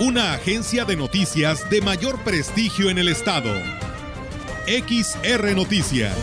[0.00, 3.52] una agencia de noticias de mayor prestigio en el estado.
[4.66, 6.14] XR Noticias.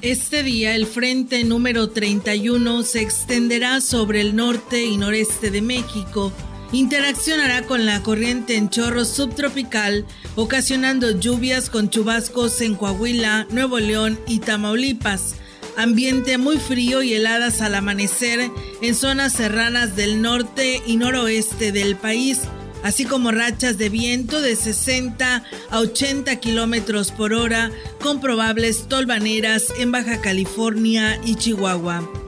[0.00, 6.32] Este día el frente número 31 se extenderá sobre el norte y noreste de México
[6.72, 14.18] interaccionará con la corriente en chorro subtropical, ocasionando lluvias con chubascos en Coahuila, Nuevo León
[14.26, 15.36] y Tamaulipas.
[15.76, 18.50] Ambiente muy frío y heladas al amanecer
[18.82, 22.40] en zonas serranas del norte y noroeste del país,
[22.82, 27.70] así como rachas de viento de 60 a 80 kilómetros por hora
[28.02, 32.21] con probables tolvaneras en Baja California y Chihuahua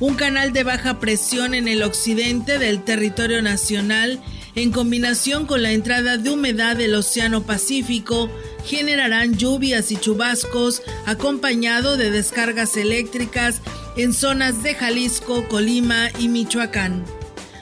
[0.00, 4.20] un canal de baja presión en el occidente del territorio nacional,
[4.54, 8.30] en combinación con la entrada de humedad del Océano Pacífico,
[8.64, 13.60] generarán lluvias y chubascos acompañado de descargas eléctricas
[13.96, 17.04] en zonas de Jalisco, Colima y Michoacán.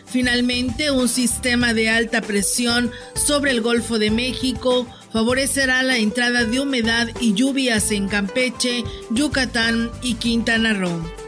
[0.07, 6.61] Finalmente, un sistema de alta presión sobre el Golfo de México favorecerá la entrada de
[6.61, 11.26] humedad y lluvias en Campeche, Yucatán y Quintana Roo.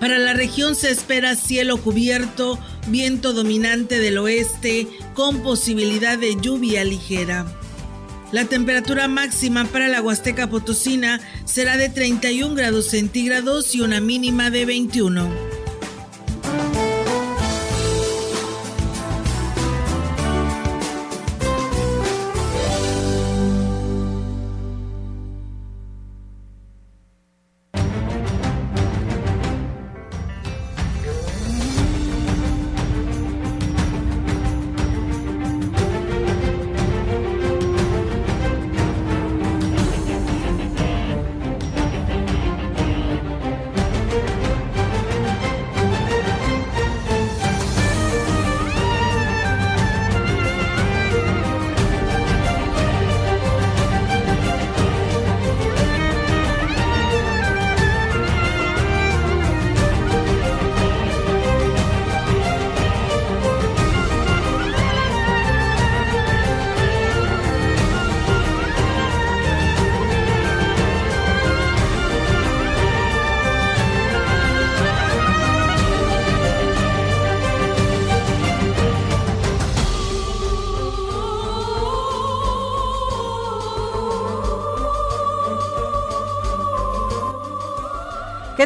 [0.00, 6.82] Para la región se espera cielo cubierto, viento dominante del oeste con posibilidad de lluvia
[6.84, 7.46] ligera.
[8.32, 14.50] La temperatura máxima para la Huasteca Potosina será de 31 grados centígrados y una mínima
[14.50, 15.59] de 21.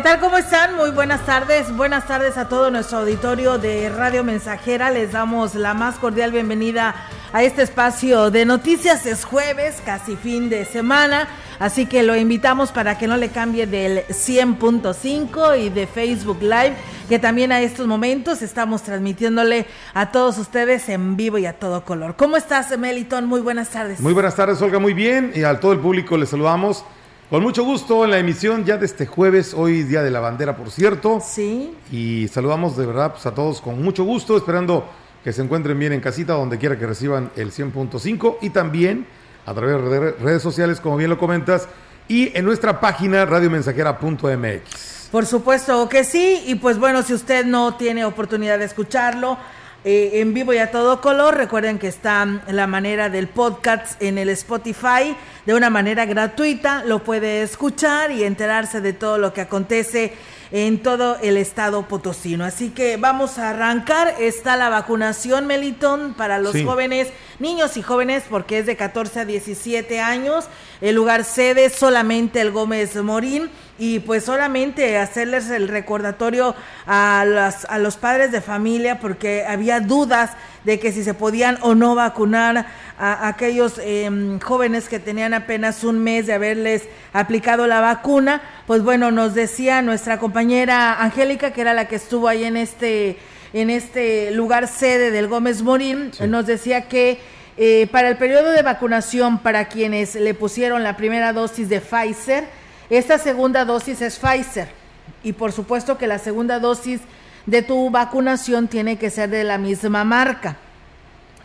[0.04, 0.20] Tal?
[0.20, 0.76] ¿Cómo están?
[0.76, 1.74] Muy buenas tardes.
[1.74, 4.90] Buenas tardes a todo nuestro auditorio de Radio Mensajera.
[4.90, 6.94] Les damos la más cordial bienvenida
[7.32, 9.06] a este espacio de noticias.
[9.06, 11.26] Es jueves, casi fin de semana.
[11.58, 16.74] Así que lo invitamos para que no le cambie del 100.5 y de Facebook Live,
[17.08, 19.64] que también a estos momentos estamos transmitiéndole
[19.94, 22.14] a todos ustedes en vivo y a todo color.
[22.16, 23.24] ¿Cómo estás, Meliton?
[23.24, 24.00] Muy buenas tardes.
[24.00, 24.78] Muy buenas tardes, Olga.
[24.78, 25.32] Muy bien.
[25.34, 26.84] Y a todo el público les saludamos
[27.30, 30.56] con mucho gusto en la emisión ya de este jueves, hoy Día de la Bandera,
[30.56, 31.20] por cierto.
[31.24, 31.74] Sí.
[31.90, 34.86] Y saludamos de verdad pues, a todos con mucho gusto, esperando
[35.24, 39.06] que se encuentren bien en casita, donde quiera que reciban el 100.5 y también
[39.46, 41.68] a través de redes sociales, como bien lo comentas,
[42.08, 45.08] y en nuestra página radiomensajera.mx.
[45.10, 49.38] Por supuesto que sí, y pues bueno, si usted no tiene oportunidad de escucharlo,
[49.84, 51.36] eh, en vivo y a todo color.
[51.36, 55.14] Recuerden que está la manera del podcast en el Spotify
[55.44, 56.82] de una manera gratuita.
[56.84, 60.14] Lo puede escuchar y enterarse de todo lo que acontece
[60.50, 62.44] en todo el estado potosino.
[62.44, 64.14] Así que vamos a arrancar.
[64.20, 67.08] Está la vacunación, Melitón, para los jóvenes,
[67.38, 70.46] niños y jóvenes, porque es de 14 a 17 años.
[70.80, 76.54] El lugar sede solamente el Gómez Morín y pues solamente hacerles el recordatorio
[76.86, 77.24] a,
[77.68, 80.30] a los padres de familia porque había dudas
[80.64, 82.66] de que si se podían o no vacunar
[82.98, 88.42] a, aquellos em, jóvenes que tenían apenas un mes de haberles aplicado la vacuna.
[88.66, 93.18] Pues bueno, nos decía nuestra compañera Angélica, que era la que estuvo ahí en este,
[93.54, 97.20] en este lugar sede del Gómez Morín, nos decía que
[97.56, 102.44] eh, para el periodo de vacunación para quienes le pusieron la primera dosis de Pfizer,
[102.90, 104.68] Esta segunda dosis es Pfizer
[105.22, 107.00] y por supuesto que la segunda dosis
[107.46, 110.56] de tu vacunación tiene que ser de la misma marca.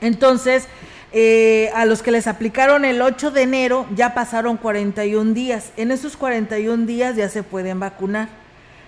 [0.02, 0.68] Entonces,
[1.12, 5.72] eh, a los que les aplicaron el 8 de enero ya pasaron 41 días.
[5.78, 8.39] En esos 41 días ya se pueden vacunar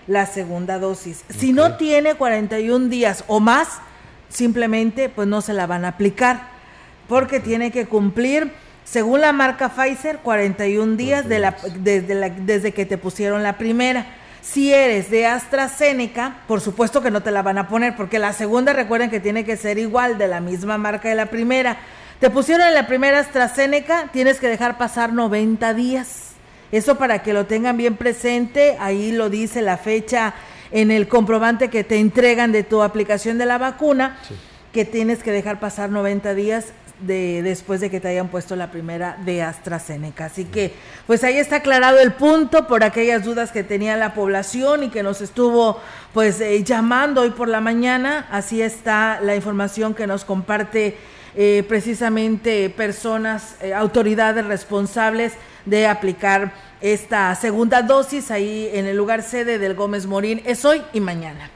[0.08, 1.24] la segunda dosis.
[1.30, 3.80] Si no tiene 41 días o más,
[4.30, 6.50] simplemente pues no se la van a aplicar
[7.08, 8.52] porque tiene que cumplir
[8.84, 14.06] según la marca Pfizer 41 días de la, desde, desde que te pusieron la primera.
[14.42, 18.34] Si eres de AstraZeneca, por supuesto que no te la van a poner, porque la
[18.34, 21.78] segunda recuerden que tiene que ser igual, de la misma marca de la primera.
[22.20, 26.31] Te pusieron en la primera AstraZeneca, tienes que dejar pasar 90 días.
[26.72, 30.34] Eso para que lo tengan bien presente, ahí lo dice la fecha
[30.72, 34.18] en el comprobante que te entregan de tu aplicación de la vacuna,
[34.72, 38.72] que tienes que dejar pasar 90 días de después de que te hayan puesto la
[38.72, 40.26] primera de AstraZeneca.
[40.26, 40.74] Así que,
[41.08, 45.04] pues ahí está aclarado el punto por aquellas dudas que tenía la población y que
[45.04, 45.80] nos estuvo
[46.14, 48.28] pues eh, llamando hoy por la mañana.
[48.32, 50.96] Así está la información que nos comparte
[51.36, 55.34] eh, precisamente personas, eh, autoridades responsables
[55.66, 56.52] de aplicar
[56.82, 60.42] esta segunda dosis ahí en el lugar sede del Gómez Morín.
[60.46, 61.50] Es hoy y mañana.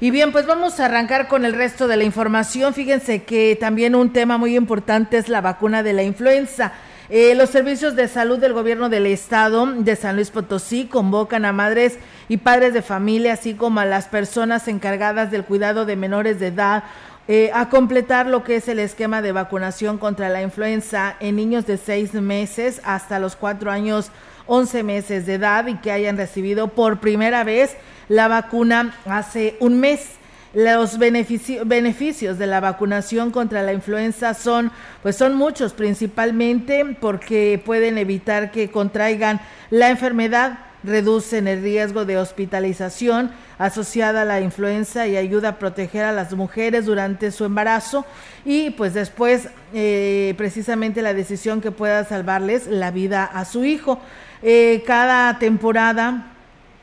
[0.00, 2.74] Y bien, pues vamos a arrancar con el resto de la información.
[2.74, 6.72] Fíjense que también un tema muy importante es la vacuna de la influenza.
[7.10, 11.52] Eh, los servicios de salud del gobierno del estado de San Luis Potosí convocan a
[11.52, 11.98] madres
[12.28, 16.46] y padres de familia, así como a las personas encargadas del cuidado de menores de
[16.46, 16.84] edad,
[17.26, 21.66] eh, a completar lo que es el esquema de vacunación contra la influenza en niños
[21.66, 24.10] de seis meses hasta los cuatro años,
[24.46, 27.76] once meses de edad y que hayan recibido por primera vez
[28.08, 30.10] la vacuna hace un mes.
[30.52, 34.70] Los beneficios de la vacunación contra la influenza son,
[35.02, 39.40] pues son muchos, principalmente porque pueden evitar que contraigan
[39.70, 46.04] la enfermedad, reducen el riesgo de hospitalización asociada a la influenza y ayuda a proteger
[46.04, 48.04] a las mujeres durante su embarazo
[48.44, 53.98] y pues después eh, precisamente la decisión que pueda salvarles la vida a su hijo.
[54.42, 56.30] Eh, cada temporada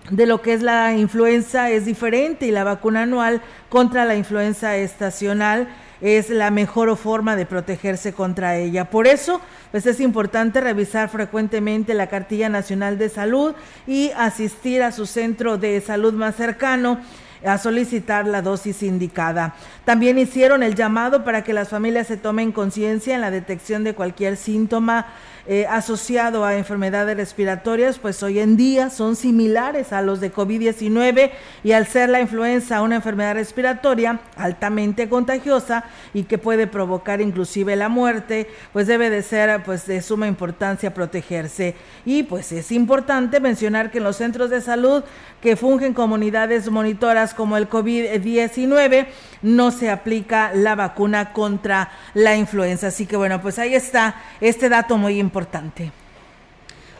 [0.09, 4.75] de lo que es la influenza es diferente y la vacuna anual contra la influenza
[4.77, 5.68] estacional
[6.01, 8.89] es la mejor forma de protegerse contra ella.
[8.89, 9.39] Por eso,
[9.71, 13.53] pues es importante revisar frecuentemente la cartilla nacional de salud
[13.88, 17.00] y asistir a su centro de salud más cercano
[17.45, 19.56] a solicitar la dosis indicada.
[19.86, 23.95] También hicieron el llamado para que las familias se tomen conciencia en la detección de
[23.95, 25.07] cualquier síntoma
[25.53, 31.30] eh, asociado a enfermedades respiratorias, pues hoy en día son similares a los de COVID-19
[31.65, 35.83] y al ser la influenza una enfermedad respiratoria altamente contagiosa
[36.13, 40.94] y que puede provocar inclusive la muerte, pues debe de ser pues de suma importancia
[40.94, 41.75] protegerse.
[42.06, 45.03] Y pues es importante mencionar que en los centros de salud
[45.42, 49.07] que fungen comunidades monitoras como el COVID-19
[49.42, 52.88] no se aplica la vacuna contra la influenza.
[52.88, 55.40] Así que bueno, pues ahí está este dato muy importante.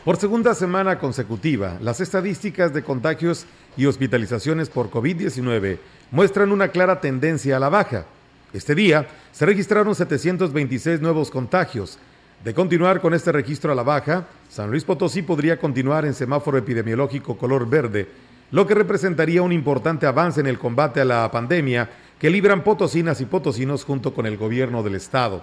[0.04, 3.46] Por segunda semana consecutiva, las estadísticas de contagios
[3.76, 5.78] y hospitalizaciones por COVID-19
[6.10, 8.06] muestran una clara tendencia a la baja.
[8.52, 11.98] Este día se registraron 726 nuevos contagios.
[12.44, 16.58] De continuar con este registro a la baja, San Luis Potosí podría continuar en semáforo
[16.58, 18.08] epidemiológico color verde,
[18.50, 23.20] lo que representaría un importante avance en el combate a la pandemia que libran potosinas
[23.20, 25.42] y potosinos junto con el gobierno del estado.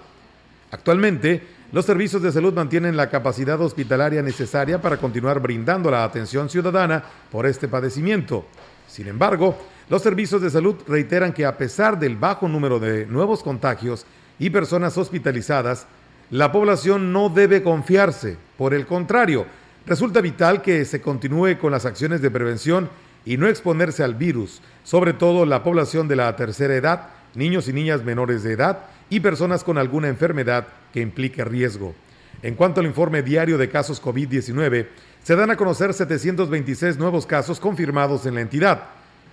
[0.72, 1.41] Actualmente,
[1.72, 7.04] los servicios de salud mantienen la capacidad hospitalaria necesaria para continuar brindando la atención ciudadana
[7.32, 8.46] por este padecimiento.
[8.88, 9.56] Sin embargo,
[9.88, 14.08] los servicios de salud reiteran que a pesar del bajo número de nuevos contagios
[14.40, 15.86] y personas hospitalizadas,
[16.32, 18.38] la población no debe confiarse.
[18.58, 19.46] Por el contrario,
[19.86, 22.90] resulta vital que se continúe con las acciones de prevención
[23.26, 27.74] y no exponerse al virus, sobre todo la población de la tercera edad, niños y
[27.74, 31.94] niñas menores de edad y personas con alguna enfermedad que implique riesgo.
[32.42, 34.88] En cuanto al informe diario de casos COVID-19,
[35.24, 38.84] se dan a conocer 726 nuevos casos confirmados en la entidad.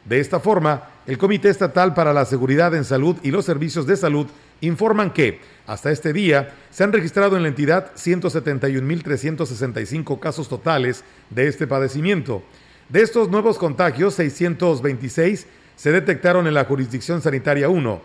[0.04, 3.96] De esta forma, el Comité Estatal para la Seguridad en Salud y los Servicios de
[3.96, 4.26] Salud
[4.60, 11.48] informan que, hasta este día, se han registrado en la entidad 171.365 casos totales de
[11.48, 12.44] este padecimiento.
[12.88, 18.00] De estos nuevos contagios, 626 se detectaron en la jurisdicción sanitaria 1,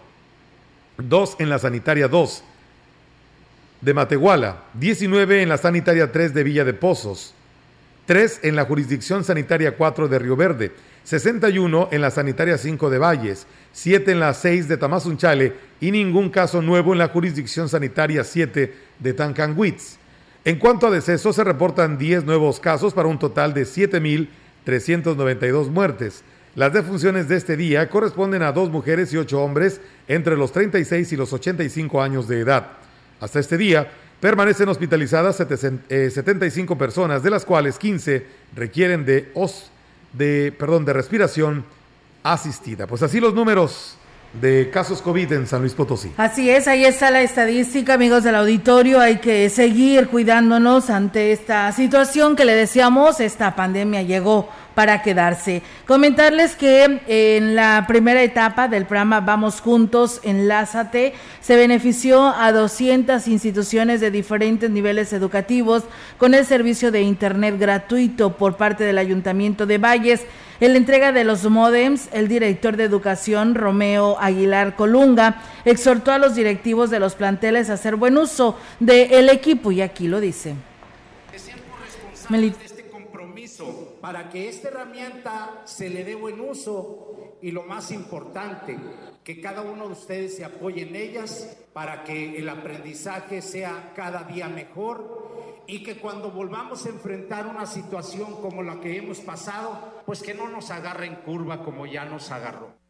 [0.98, 2.43] 2 en la sanitaria 2
[3.81, 7.33] de Matehuala, 19 en la sanitaria 3 de Villa de Pozos,
[8.05, 10.71] 3 en la jurisdicción sanitaria 4 de Río Verde,
[11.03, 16.29] 61 en la sanitaria 5 de Valles, 7 en la 6 de Tamazunchale y ningún
[16.29, 19.98] caso nuevo en la jurisdicción sanitaria 7 de Tancanwitz.
[20.43, 26.24] En cuanto a decesos, se reportan 10 nuevos casos para un total de 7.392 muertes.
[26.55, 31.13] Las defunciones de este día corresponden a dos mujeres y ocho hombres entre los 36
[31.13, 32.67] y los 85 años de edad.
[33.22, 33.89] Hasta este día
[34.20, 39.31] permanecen hospitalizadas 75 eh, personas, de las cuales 15 requieren de,
[40.12, 41.63] de, perdón, de respiración
[42.22, 42.86] asistida.
[42.86, 43.98] Pues así los números
[44.34, 46.12] de casos COVID en San Luis Potosí.
[46.18, 49.00] Así es, ahí está la estadística, amigos del auditorio.
[49.00, 55.62] Hay que seguir cuidándonos ante esta situación que le decíamos, esta pandemia llegó para quedarse.
[55.86, 63.28] Comentarles que en la primera etapa del programa Vamos Juntos, Enlázate, se benefició a 200
[63.28, 65.84] instituciones de diferentes niveles educativos
[66.18, 70.22] con el servicio de Internet gratuito por parte del Ayuntamiento de Valles.
[70.62, 76.20] En la entrega de los modems, el director de educación, Romeo Aguilar Colunga, exhortó a
[76.20, 80.53] los directivos de los planteles a hacer buen uso del equipo y aquí lo dice.
[82.63, 88.77] este compromiso para que esta herramienta se le dé buen uso y lo más importante,
[89.24, 94.25] que cada uno de ustedes se apoye en ellas para que el aprendizaje sea cada
[94.25, 100.03] día mejor y que cuando volvamos a enfrentar una situación como la que hemos pasado,
[100.06, 102.81] pues que no nos agarre en curva como ya nos agarró.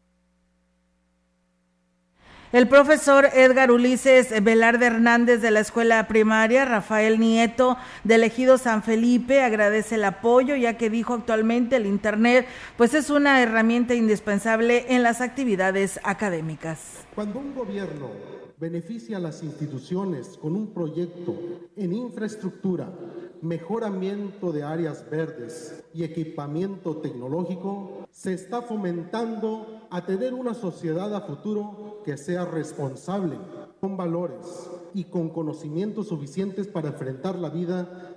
[2.52, 8.82] El profesor Edgar Ulises Velarde Hernández de la escuela primaria, Rafael Nieto del Ejido San
[8.82, 14.84] Felipe, agradece el apoyo ya que dijo actualmente el Internet pues es una herramienta indispensable
[14.94, 17.06] en las actividades académicas.
[17.14, 18.10] Cuando un gobierno
[18.58, 21.34] beneficia a las instituciones con un proyecto
[21.74, 22.92] en infraestructura,
[23.40, 31.20] mejoramiento de áreas verdes y equipamiento tecnológico, se está fomentando a tener una sociedad a
[31.20, 33.36] futuro que sea responsable,
[33.78, 38.11] con valores y con conocimientos suficientes para enfrentar la vida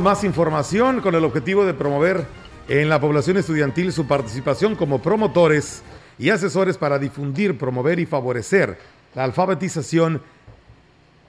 [0.00, 2.24] Más información con el objetivo de promover
[2.68, 5.82] en la población estudiantil su participación como promotores
[6.18, 8.78] y asesores para difundir, promover y favorecer
[9.14, 10.22] la alfabetización,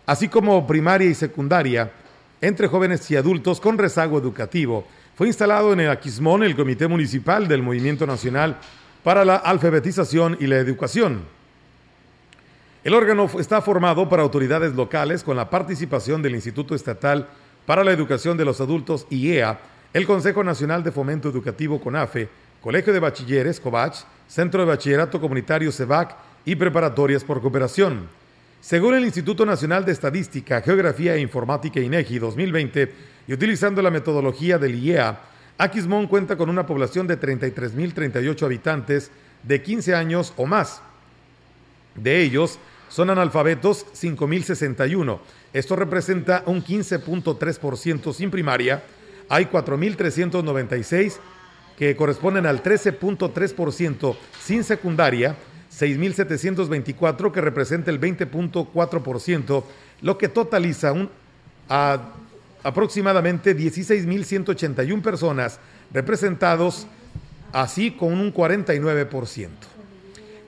[0.05, 1.91] así como primaria y secundaria,
[2.39, 4.85] entre jóvenes y adultos con rezago educativo.
[5.17, 8.57] Fue instalado en el Aquismón el Comité Municipal del Movimiento Nacional
[9.03, 11.23] para la Alfabetización y la Educación.
[12.85, 17.27] El órgano está formado por autoridades locales con la participación del Instituto Estatal
[17.65, 19.59] para la Educación de los Adultos IEA,
[19.93, 22.29] el Consejo Nacional de Fomento Educativo CONAFE,
[22.61, 26.15] Colegio de Bachilleres COBACH, Centro de Bachillerato Comunitario CEBAC
[26.45, 28.07] y Preparatorias por Cooperación.
[28.61, 32.93] Según el Instituto Nacional de Estadística, Geografía e Informática INEGI 2020
[33.27, 35.19] y utilizando la metodología del IEA,
[35.57, 39.11] Aquismón cuenta con una población de 33.038 habitantes
[39.43, 40.81] de 15 años o más.
[41.95, 45.19] De ellos, son analfabetos 5.061
[45.53, 48.83] esto representa un 15.3% sin primaria.
[49.29, 51.17] Hay 4.396
[51.77, 55.35] que corresponden al 13.3% sin secundaria,
[55.71, 59.63] 6.724 que representa el 20.4%,
[60.01, 61.09] lo que totaliza un,
[62.63, 65.59] aproximadamente 16.181 personas
[65.91, 66.87] representados
[67.51, 69.70] así con un 49%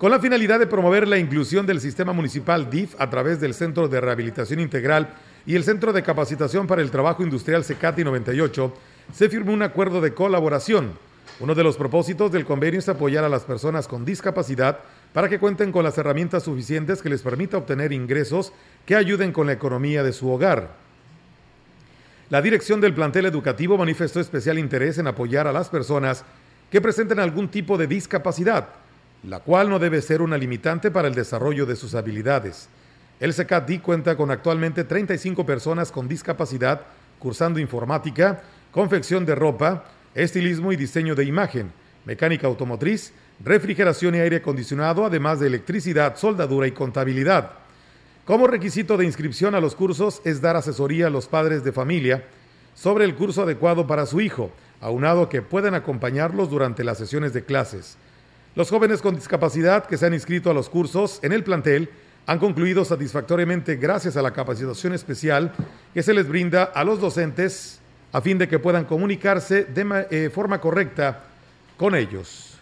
[0.03, 3.88] con la finalidad de promover la inclusión del sistema municipal DIF a través del Centro
[3.88, 5.13] de Rehabilitación Integral
[5.45, 8.74] y el Centro de Capacitación para el Trabajo Industrial CECATI 98,
[9.13, 10.91] se firmó un acuerdo de colaboración.
[11.39, 14.79] Uno de los propósitos del convenio es apoyar a las personas con discapacidad
[15.13, 18.51] para que cuenten con las herramientas suficientes que les permita obtener ingresos
[18.86, 20.72] que ayuden con la economía de su hogar.
[22.29, 26.25] La dirección del plantel educativo manifestó especial interés en apoyar a las personas
[26.69, 28.83] que presenten algún tipo de discapacidad
[29.24, 32.70] la cual no debe ser una limitante para el desarrollo de sus habilidades.
[33.20, 36.82] El CECATI cuenta con actualmente 35 personas con discapacidad
[37.20, 41.72] cursando informática, confección de ropa, estilismo y diseño de imagen,
[42.06, 43.13] mecánica automotriz,
[43.44, 47.51] refrigeración y aire acondicionado, además de electricidad, soldadura y contabilidad.
[48.25, 52.25] Como requisito de inscripción a los cursos es dar asesoría a los padres de familia
[52.74, 54.51] sobre el curso adecuado para su hijo,
[54.82, 57.98] aunado que puedan acompañarlos durante las sesiones de clases.
[58.55, 61.89] Los jóvenes con discapacidad que se han inscrito a los cursos en el plantel
[62.27, 65.51] han concluido satisfactoriamente gracias a la capacitación especial
[65.93, 67.79] que se les brinda a los docentes
[68.12, 71.24] a fin de que puedan comunicarse de eh, forma correcta
[71.77, 72.52] con ellos.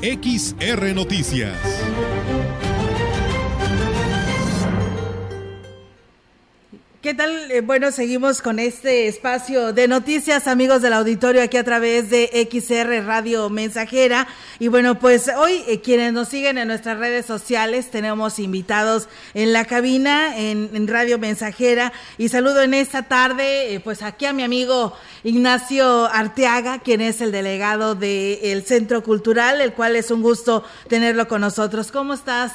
[0.00, 2.61] XR Noticias.
[7.12, 7.50] ¿Qué tal?
[7.50, 12.48] Eh, bueno, seguimos con este espacio de noticias, amigos del auditorio, aquí a través de
[12.50, 14.26] XR Radio Mensajera.
[14.58, 19.52] Y bueno, pues hoy eh, quienes nos siguen en nuestras redes sociales, tenemos invitados en
[19.52, 21.92] la cabina, en, Radio Mensajera.
[22.16, 27.20] Y saludo en esta tarde, eh, pues aquí a mi amigo Ignacio Arteaga, quien es
[27.20, 31.92] el delegado del Centro Cultural, el cual es un gusto tenerlo con nosotros.
[31.92, 32.54] ¿Cómo estás,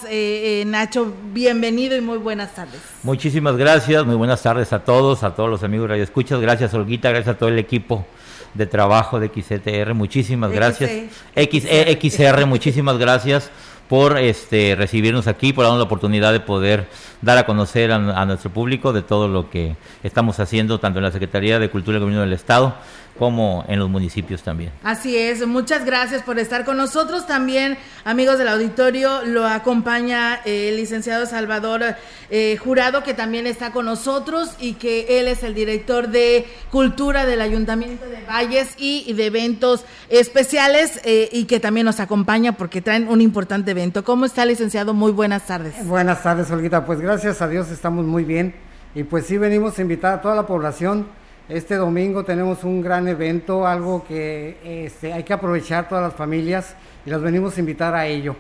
[0.66, 1.14] Nacho?
[1.32, 2.82] Bienvenido y muy buenas tardes.
[3.04, 6.40] Muchísimas gracias, muy buenas tardes a todos, a todos los amigos Radio Escuchas.
[6.40, 8.06] Gracias, Olguita, gracias a todo el equipo
[8.54, 9.94] de trabajo de XTR.
[9.94, 10.90] Muchísimas gracias.
[11.36, 13.52] XR, muchísimas gracias
[13.90, 16.88] por este recibirnos aquí, por darnos la oportunidad de poder
[17.22, 21.12] dar a conocer a, nuestro público de todo lo que estamos haciendo, tanto en la
[21.12, 22.76] Secretaría de Cultura y Gobierno del Estado
[23.18, 24.72] como en los municipios también.
[24.84, 27.28] Así es, muchas gracias por estar con nosotros.
[27.28, 31.96] También, amigos del auditorio, lo acompaña el licenciado Salvador
[32.30, 37.26] eh, Jurado, que también está con nosotros y que él es el director de Cultura
[37.26, 42.82] del Ayuntamiento de Valles y de eventos especiales eh, y que también nos acompaña porque
[42.82, 44.04] traen un importante evento.
[44.04, 44.94] ¿Cómo está, licenciado?
[44.94, 45.86] Muy buenas tardes.
[45.86, 46.86] Buenas tardes, Olguita.
[46.86, 48.56] Pues gracias a Dios estamos muy bien
[48.96, 51.08] y pues sí venimos a invitar a toda la población
[51.50, 56.76] este domingo tenemos un gran evento, algo que este, hay que aprovechar todas las familias
[57.06, 58.36] y las venimos a invitar a ello.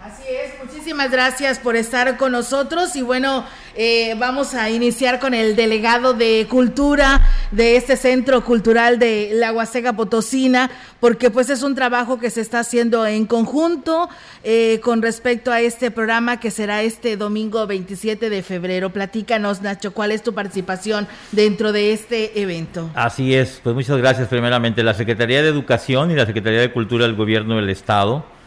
[0.00, 5.34] Así es, muchísimas gracias por estar con nosotros y bueno, eh, vamos a iniciar con
[5.34, 9.52] el delegado de cultura de este Centro Cultural de la
[9.96, 14.08] Potosina, porque pues es un trabajo que se está haciendo en conjunto
[14.44, 18.90] eh, con respecto a este programa que será este domingo 27 de febrero.
[18.90, 22.88] Platícanos, Nacho, ¿cuál es tu participación dentro de este evento?
[22.94, 24.84] Así es, pues muchas gracias primeramente.
[24.84, 28.37] La Secretaría de Educación y la Secretaría de Cultura del Gobierno del Estado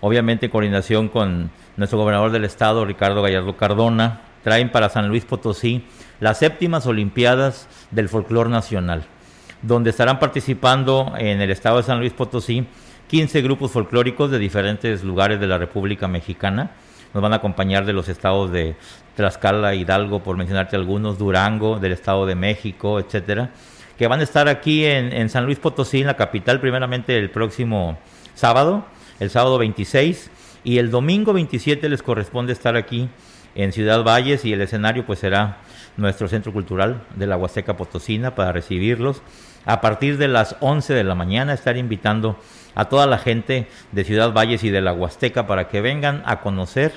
[0.00, 5.24] obviamente en coordinación con nuestro gobernador del estado, Ricardo Gallardo Cardona, traen para San Luis
[5.24, 5.84] Potosí
[6.20, 9.04] las séptimas Olimpiadas del Folclor Nacional,
[9.62, 12.66] donde estarán participando en el estado de San Luis Potosí
[13.08, 16.70] 15 grupos folclóricos de diferentes lugares de la República Mexicana.
[17.14, 18.76] Nos van a acompañar de los estados de
[19.14, 23.50] Tlaxcala, Hidalgo, por mencionarte algunos, Durango, del Estado de México, etcétera,
[23.96, 27.30] que van a estar aquí en, en San Luis Potosí, en la capital, primeramente el
[27.30, 27.96] próximo
[28.34, 28.84] sábado,
[29.20, 30.30] el sábado 26
[30.64, 33.08] y el domingo 27 les corresponde estar aquí
[33.54, 35.58] en Ciudad Valles y el escenario pues será
[35.96, 39.22] nuestro centro cultural de la Huasteca Potosina para recibirlos.
[39.64, 42.38] A partir de las 11 de la mañana estar invitando
[42.74, 46.40] a toda la gente de Ciudad Valles y de la Huasteca para que vengan a
[46.40, 46.92] conocer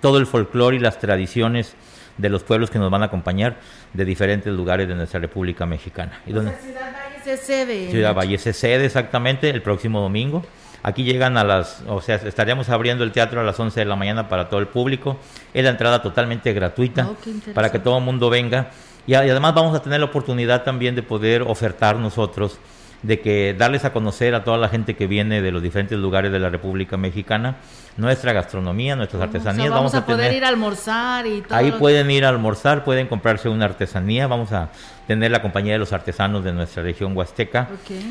[0.00, 1.74] todo el folclore y las tradiciones
[2.18, 3.56] de los pueblos que nos van a acompañar
[3.94, 6.20] de diferentes lugares de nuestra República Mexicana.
[6.26, 7.90] ¿Y Ciudad Valles es sede.
[7.90, 10.44] Ciudad Valles es sede exactamente el próximo domingo.
[10.82, 13.96] Aquí llegan a las, o sea, estaríamos abriendo el teatro a las 11 de la
[13.96, 15.18] mañana para todo el público.
[15.52, 18.70] Es la entrada totalmente gratuita oh, para que todo el mundo venga.
[19.06, 22.58] Y, además vamos a tener la oportunidad también de poder ofertar nosotros,
[23.02, 26.30] de que darles a conocer a toda la gente que viene de los diferentes lugares
[26.30, 27.56] de la República Mexicana
[27.98, 29.70] nuestra gastronomía, nuestras artesanías.
[29.70, 31.58] vamos, a, poder ir a almorzar y todo.
[31.58, 34.26] Ahí pueden ir a almorzar, pueden comprarse una artesanía.
[34.28, 34.70] Vamos a
[35.06, 37.68] tener la compañía de los artesanos de nuestra región huasteca.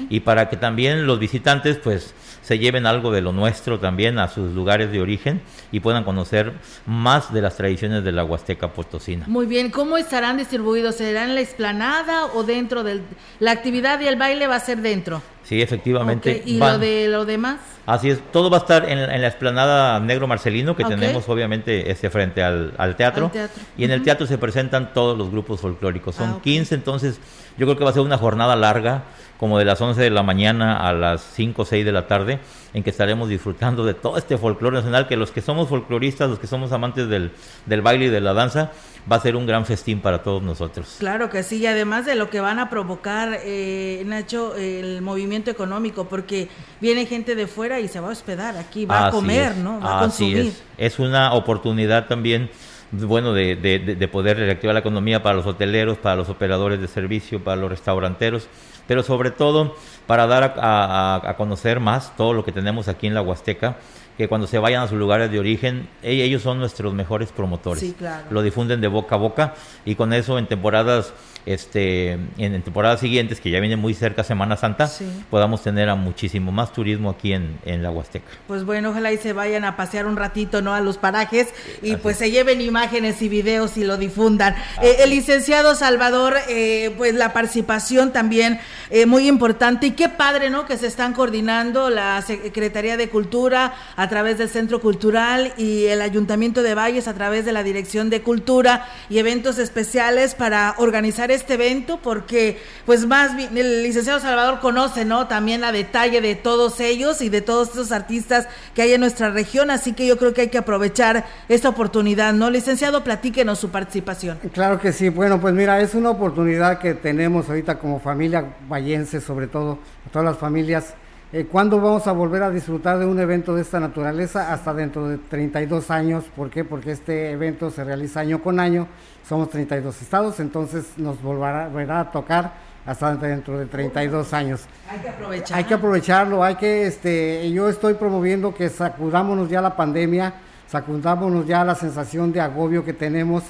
[0.10, 2.14] Y para que también los visitantes, pues
[2.48, 6.54] se lleven algo de lo nuestro también a sus lugares de origen y puedan conocer
[6.86, 9.26] más de las tradiciones de la Huasteca Potosina.
[9.28, 10.96] Muy bien, ¿cómo estarán distribuidos?
[10.96, 13.02] ¿Será en la explanada o dentro de
[13.42, 15.22] la actividad y el baile va a ser dentro?
[15.44, 16.42] Sí, efectivamente.
[16.46, 17.60] ¿Y lo de lo demás?
[17.86, 22.10] Así es, todo va a estar en, la explanada Negro Marcelino que tenemos obviamente este
[22.10, 23.30] frente al, teatro,
[23.78, 26.16] Y en el teatro se presentan todos los grupos folclóricos.
[26.16, 27.20] Son 15, ah, entonces
[27.58, 29.04] yo creo que va a ser una jornada larga,
[29.38, 32.40] como de las 11 de la mañana a las 5 o 6 de la tarde,
[32.74, 36.40] en que estaremos disfrutando de todo este folclore nacional, que los que somos folcloristas, los
[36.40, 37.32] que somos amantes del,
[37.66, 38.72] del baile y de la danza,
[39.10, 40.98] va a ser un gran festín para todos nosotros.
[41.00, 45.50] Claro que sí, y además de lo que van a provocar, eh, Nacho, el movimiento
[45.50, 46.50] económico, porque
[46.82, 49.80] viene gente de fuera y se va a hospedar aquí, va a comer, ¿no?
[49.80, 50.38] Va a consumir.
[50.38, 50.64] Es.
[50.78, 52.50] es una oportunidad también
[52.92, 57.44] bueno, de, de, poder reactivar la economía para los hoteleros, para los operadores de servicio,
[57.44, 58.48] para los restauranteros,
[58.88, 63.22] pero sobre todo para dar a, conocer más todo lo que tenemos aquí en la
[63.22, 63.78] Huasteca
[64.18, 67.82] que cuando se vayan a sus lugares de origen, e-, ellos son nuestros mejores promotores.
[67.82, 68.26] Sí, claro.
[68.32, 69.54] Lo difunden de boca a boca
[69.86, 71.14] y con eso en temporadas
[71.48, 74.92] este, en, temporadas siguientes, que ya viene muy cerca Semana Santa,
[75.30, 78.28] podamos tener a muchísimo más turismo aquí en, en, la Huasteca.
[78.48, 80.74] Pues bueno, ojalá y se vayan a pasear un ratito, ¿no?
[80.74, 81.48] A los parajes
[81.82, 84.56] y pues se lleven imágenes y videos y lo difundan.
[84.82, 90.50] Eh, el licenciado Salvador, eh, pues la participación también eh, muy importante y qué padre,
[90.50, 90.66] ¿no?
[90.66, 96.02] Que se están coordinando la Secretaría de Cultura a través del Centro Cultural y el
[96.02, 101.32] Ayuntamiento de Valles a través de la Dirección de Cultura y eventos especiales para organizar
[101.38, 105.28] este evento porque pues más el licenciado Salvador conoce, ¿no?
[105.28, 109.30] También a detalle de todos ellos y de todos estos artistas que hay en nuestra
[109.30, 112.50] región, así que yo creo que hay que aprovechar esta oportunidad, ¿no?
[112.50, 114.40] Licenciado, platíquenos su participación.
[114.54, 119.22] Claro que sí, bueno, pues mira, es una oportunidad que tenemos ahorita como familia vallense,
[119.22, 119.80] sobre todo,
[120.12, 120.96] todas las familias
[121.34, 124.54] eh, ¿Cuándo vamos a volver a disfrutar de un evento de esta naturaleza?
[124.54, 126.24] Hasta dentro de 32 años.
[126.34, 126.64] ¿Por qué?
[126.64, 128.88] Porque este evento se realiza año con año.
[129.28, 132.54] Somos 32 estados, entonces nos volverá, a tocar
[132.86, 134.66] hasta dentro de 32 años.
[134.90, 135.56] Hay que aprovecharlo.
[135.58, 140.34] Hay que aprovecharlo, hay que, este, yo estoy promoviendo que sacudámonos ya la pandemia,
[140.68, 143.44] sacudámonos ya la sensación de agobio que tenemos,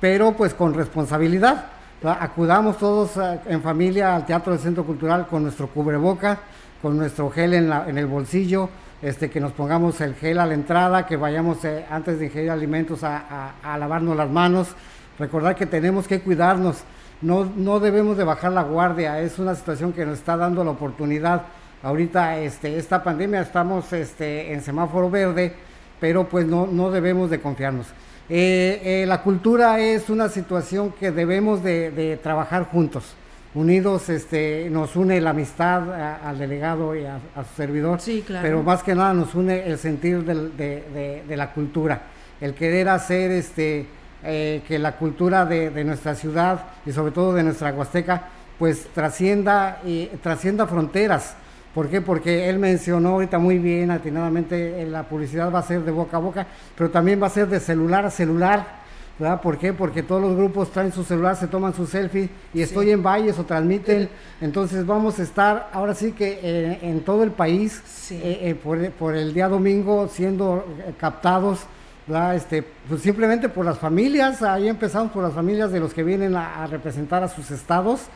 [0.00, 1.66] pero pues con responsabilidad.
[2.02, 6.38] Acudamos todos eh, en familia al Teatro del Centro Cultural con nuestro cubreboca,
[6.82, 8.68] con nuestro gel en, la, en el bolsillo,
[9.02, 12.50] este, que nos pongamos el gel a la entrada, que vayamos eh, antes de ingerir
[12.50, 14.68] alimentos a, a, lavarnos las manos,
[15.18, 16.78] recordar que tenemos que cuidarnos,
[17.20, 20.70] no, no debemos de bajar la guardia, es una situación que nos está dando la
[20.70, 21.42] oportunidad.
[21.82, 25.54] Ahorita este, esta pandemia estamos este, en semáforo verde,
[26.00, 27.86] pero pues no, no debemos de confiarnos.
[28.28, 33.14] Eh, eh, la cultura es una situación que debemos de, de trabajar juntos
[33.54, 38.42] unidos este, nos une la amistad al delegado y a, su servidor, sí, claro.
[38.42, 42.02] pero más que nada nos une el sentir de, la cultura,
[42.40, 43.86] el querer hacer este,
[44.22, 48.22] eh, que la cultura de, nuestra ciudad y sobre todo de nuestra Huasteca
[48.58, 51.36] pues trascienda, y, trascienda fronteras.
[51.74, 52.00] ¿Por qué?
[52.00, 56.20] Porque él mencionó ahorita muy bien, atinadamente, la publicidad va a ser de boca a
[56.20, 58.77] boca, pero también va a ser de celular a celular
[59.18, 59.40] ¿verdad?
[59.40, 59.72] ¿Por qué?
[59.72, 63.38] Porque todos los grupos traen su celular, se toman su selfie y estoy en Valles
[63.38, 64.08] o transmiten.
[64.40, 69.16] Entonces vamos a estar ahora sí que eh, en todo el país eh, eh, por,
[69.16, 70.64] el día domingo siendo
[70.98, 71.60] captados.
[72.06, 72.36] ¿verdad?
[72.36, 76.36] Este, pues simplemente por las familias, ahí empezamos por las familias de los que vienen
[76.36, 78.08] a representar a sus estados,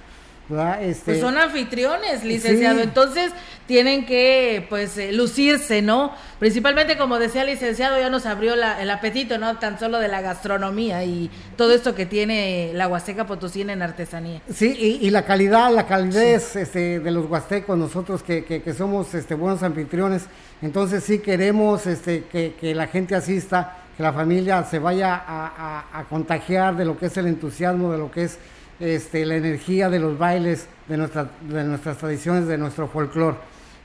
[0.81, 3.33] este, pues son anfitriones, licenciado, entonces
[3.67, 6.13] tienen que pues eh, lucirse, ¿no?
[6.39, 9.59] Principalmente como decía el licenciado, ya nos abrió el apetito, ¿no?
[9.59, 14.43] Tan solo de la gastronomía y todo esto que tiene la Huasteca Potosí en artesanía.
[14.53, 19.35] Sí, y, la calidad, la calidez este, de los huastecos, nosotros que, que, somos este,
[19.35, 20.25] buenos anfitriones,
[20.61, 26.77] entonces sí queremos este, que, la gente asista, que la familia se vaya a contagiar
[26.77, 28.39] de lo que es el entusiasmo, de lo que es
[28.83, 33.37] este, la energía de los bailes, de, nuestra, de nuestras tradiciones, de nuestro folclore.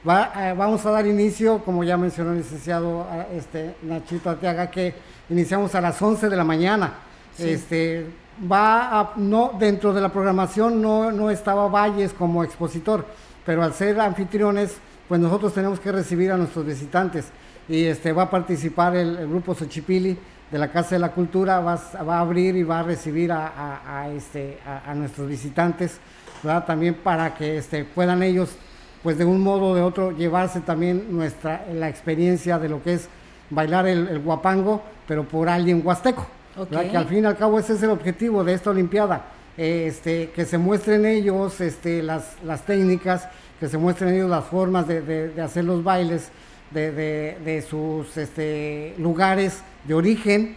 [0.08, 4.96] Va, eh, vamos a dar inicio, como ya mencionó el licenciado este, Nachito Arteaga, que
[5.30, 6.94] iniciamos a las 11 de la mañana.
[7.38, 8.08] Este,
[8.52, 13.06] va no, dentro de la programación no, no estaba Valles como expositor,
[13.46, 17.26] pero al ser anfitriones, pues nosotros tenemos que recibir a nuestros visitantes.
[17.70, 20.18] Y este, va a participar el, el grupo Xochipili,
[20.52, 24.10] de la Casa de la Cultura va, va a abrir y va a recibir a,
[24.16, 25.98] este, a, nuestros visitantes,
[26.66, 28.56] también para que este, puedan ellos,
[29.04, 32.94] pues de un modo o de otro, llevarse también nuestra, la experiencia de lo que
[32.94, 33.10] es
[33.50, 36.26] bailar el, guapango, pero por alguien huasteco,
[36.70, 39.26] que al fin y al cabo ese es el objetivo de esta Olimpiada,
[39.58, 43.28] este, que se muestren ellos este, las, las técnicas,
[43.60, 46.30] que se muestren ellos las formas de, de hacer los bailes,
[46.72, 50.56] de, de, sus este, lugares de origen,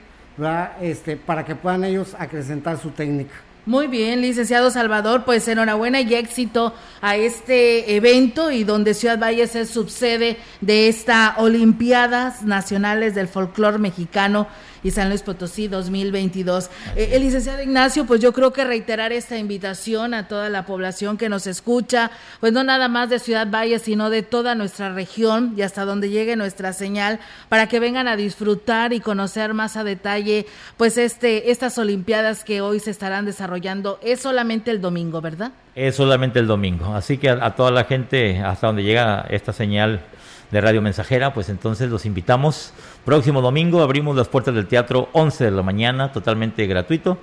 [0.80, 3.34] Este, para que puedan ellos acrecentar su técnica.
[3.66, 9.54] Muy bien, licenciado Salvador, pues enhorabuena y éxito a este evento y donde Ciudad Valles
[9.54, 14.48] es subsede de esta Olimpiadas Nacionales del Folclor Mexicano
[14.82, 16.70] y San Luis Potosí 2022.
[16.96, 21.16] Eh, el licenciado Ignacio, pues yo creo que reiterar esta invitación a toda la población
[21.16, 25.54] que nos escucha, pues no nada más de Ciudad Valles, sino de toda nuestra región
[25.56, 29.84] y hasta donde llegue nuestra señal, para que vengan a disfrutar y conocer más a
[29.84, 33.98] detalle, pues este, estas Olimpiadas que hoy se estarán desarrollando.
[34.02, 35.52] Es solamente el domingo, ¿verdad?
[35.74, 36.94] Es solamente el domingo.
[36.94, 40.00] Así que a toda la gente, hasta donde llega esta señal,
[40.50, 42.72] de Radio Mensajera, pues entonces los invitamos.
[43.04, 47.18] Próximo domingo abrimos las puertas del teatro 11 de la mañana, totalmente gratuito,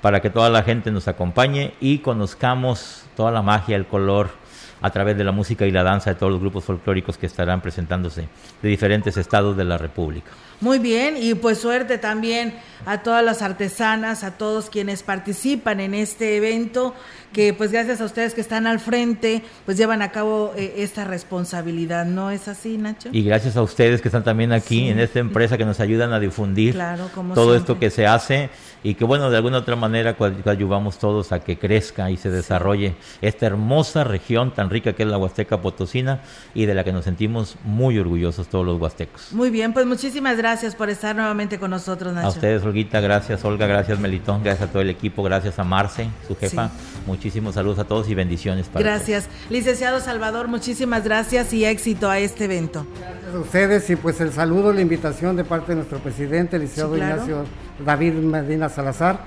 [0.00, 4.30] para que toda la gente nos acompañe y conozcamos toda la magia, el color
[4.82, 7.60] a través de la música y la danza de todos los grupos folclóricos que estarán
[7.60, 8.28] presentándose
[8.60, 10.32] de diferentes estados de la República.
[10.60, 15.94] Muy bien, y pues suerte también a todas las artesanas, a todos quienes participan en
[15.94, 16.94] este evento,
[17.32, 21.04] que pues gracias a ustedes que están al frente, pues llevan a cabo eh, esta
[21.04, 23.08] responsabilidad, ¿no es así, Nacho?
[23.12, 26.20] Y gracias a ustedes que están también aquí en esta empresa que nos ayudan a
[26.20, 26.78] difundir
[27.34, 28.50] todo esto que se hace
[28.84, 30.16] y que bueno, de alguna otra manera
[30.46, 35.08] ayudamos todos a que crezca y se desarrolle esta hermosa región tan rica que es
[35.08, 36.20] la Huasteca Potosina
[36.54, 39.32] y de la que nos sentimos muy orgullosos todos los huastecos.
[39.32, 42.26] Muy bien, pues muchísimas gracias por estar nuevamente con nosotros, Nacho.
[42.26, 46.08] A ustedes, Olguita, gracias, Olga, gracias, Melitón, gracias a todo el equipo, gracias a Marce,
[46.26, 46.70] su jefa.
[47.22, 49.28] Muchísimos saludos a todos y bendiciones para Gracias.
[49.48, 52.84] Licenciado Salvador, muchísimas gracias y éxito a este evento.
[52.98, 56.62] Gracias a ustedes y pues el saludo, la invitación de parte de nuestro presidente, el
[56.62, 57.44] licenciado Ignacio
[57.86, 59.20] David Medina Salazar,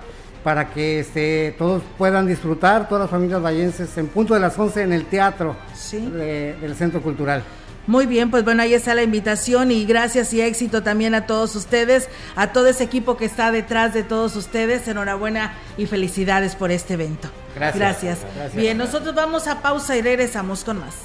[0.43, 4.81] para que este, todos puedan disfrutar, todas las familias vallenses, en punto de las 11
[4.81, 5.55] en el teatro
[5.89, 7.43] del Centro Cultural.
[7.87, 11.55] Muy bien, pues bueno, ahí está la invitación y gracias y éxito también a todos
[11.55, 14.87] ustedes, a todo ese equipo que está detrás de todos ustedes.
[14.87, 17.29] Enhorabuena y felicidades por este evento.
[17.55, 17.79] Gracias.
[17.79, 18.55] Gracias.
[18.55, 20.95] Bien, nosotros vamos a pausa y regresamos con más.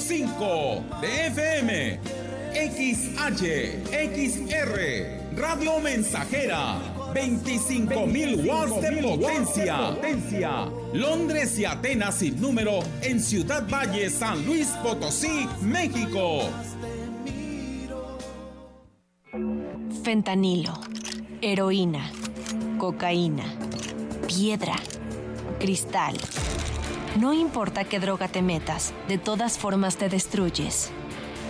[0.00, 2.19] .5 de FM
[2.52, 6.78] XH, XR, Radio Mensajera,
[7.14, 9.76] 25.000 watts de potencia.
[9.94, 10.68] potencia.
[10.92, 16.42] Londres y Atenas sin número en Ciudad Valle, San Luis Potosí, México.
[20.02, 20.72] Fentanilo,
[21.40, 22.10] heroína,
[22.78, 23.44] cocaína,
[24.26, 24.74] piedra,
[25.60, 26.16] cristal.
[27.20, 30.90] No importa qué droga te metas, de todas formas te destruyes.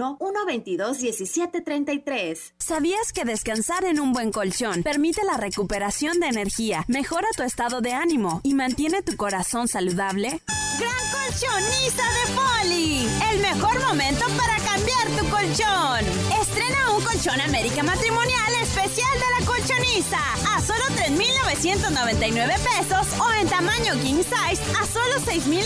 [0.00, 2.54] 81 122 1733.
[2.58, 7.80] ¿Sabías que descansar en un buen colchón permite la recuperación de energía, mejora tu estado
[7.80, 10.40] de ánimo y mantiene tu corazón saludable?
[10.80, 16.06] Gran colchonista de Poli, el mejor momento para cambiar tu colchón.
[16.40, 20.18] Estrena un colchón América Matrimonial especial de la colchonista
[20.56, 25.60] a solo 3.999 pesos o en tamaño king size a solo 6.999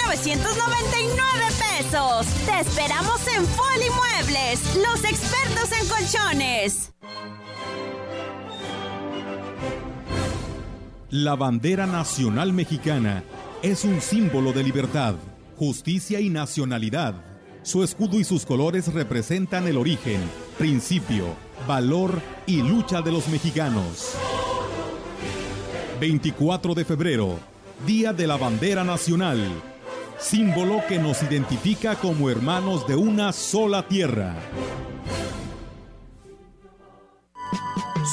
[1.78, 2.26] pesos.
[2.46, 6.92] Te esperamos en Foli Muebles, los expertos en colchones.
[11.10, 13.22] La bandera nacional mexicana
[13.64, 15.14] es un símbolo de libertad,
[15.56, 17.14] justicia y nacionalidad.
[17.62, 20.20] Su escudo y sus colores representan el origen,
[20.58, 21.34] principio,
[21.66, 24.16] valor y lucha de los mexicanos.
[25.98, 27.38] 24 de febrero,
[27.86, 29.40] Día de la Bandera Nacional,
[30.18, 34.36] símbolo que nos identifica como hermanos de una sola tierra.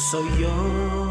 [0.10, 1.11] Soy yo.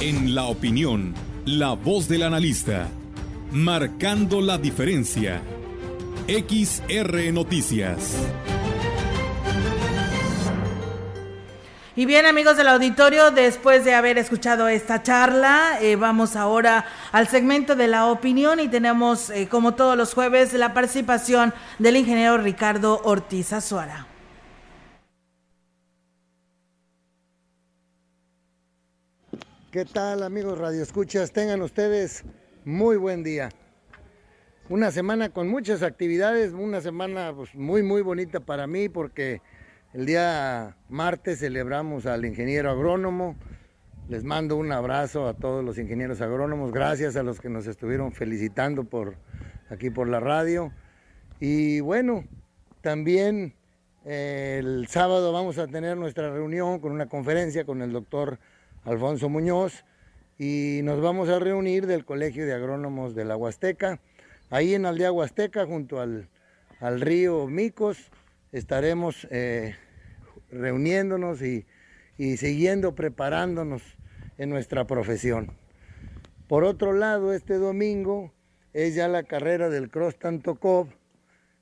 [0.00, 1.14] En la opinión,
[1.46, 2.86] la voz del analista,
[3.50, 5.40] marcando la diferencia.
[6.28, 8.14] XR Noticias.
[11.94, 17.28] Y bien amigos del auditorio, después de haber escuchado esta charla, eh, vamos ahora al
[17.28, 22.36] segmento de la opinión y tenemos, eh, como todos los jueves, la participación del ingeniero
[22.36, 24.06] Ricardo Ortiz Azuara.
[29.76, 31.32] ¿Qué tal amigos Radio Escuchas?
[31.32, 32.24] Tengan ustedes
[32.64, 33.50] muy buen día.
[34.70, 39.42] Una semana con muchas actividades, una semana pues, muy muy bonita para mí porque
[39.92, 43.36] el día martes celebramos al ingeniero agrónomo.
[44.08, 46.72] Les mando un abrazo a todos los ingenieros agrónomos.
[46.72, 49.16] Gracias a los que nos estuvieron felicitando por
[49.68, 50.72] aquí por la radio.
[51.38, 52.24] Y bueno,
[52.80, 53.52] también
[54.06, 58.38] eh, el sábado vamos a tener nuestra reunión con una conferencia con el doctor
[58.86, 59.84] Alfonso Muñoz
[60.38, 63.98] y nos vamos a reunir del Colegio de Agrónomos de la Huasteca,
[64.48, 66.28] ahí en Aldea Huasteca, junto al,
[67.00, 68.12] río Micos,
[68.52, 69.74] estaremos eh,
[70.52, 71.66] reuniéndonos y,
[72.16, 73.82] siguiendo preparándonos
[74.38, 75.50] en nuestra profesión.
[76.46, 78.32] Por otro lado, este domingo
[78.72, 80.86] es ya la carrera del Cross Tantokov,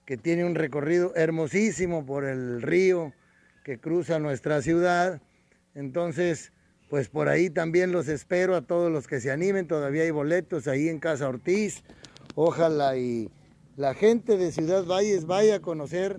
[0.05, 3.15] que tiene un recorrido hermosísimo por el río
[3.65, 5.23] que cruza nuestra ciudad.
[5.75, 6.53] Entonces,
[6.89, 9.67] pues por ahí también los espero a todos los que se animen.
[9.67, 11.83] Todavía hay boletos ahí en Casa Ortiz.
[12.35, 13.31] Ojalá y
[13.77, 16.19] la gente de Ciudad Valles vaya a conocer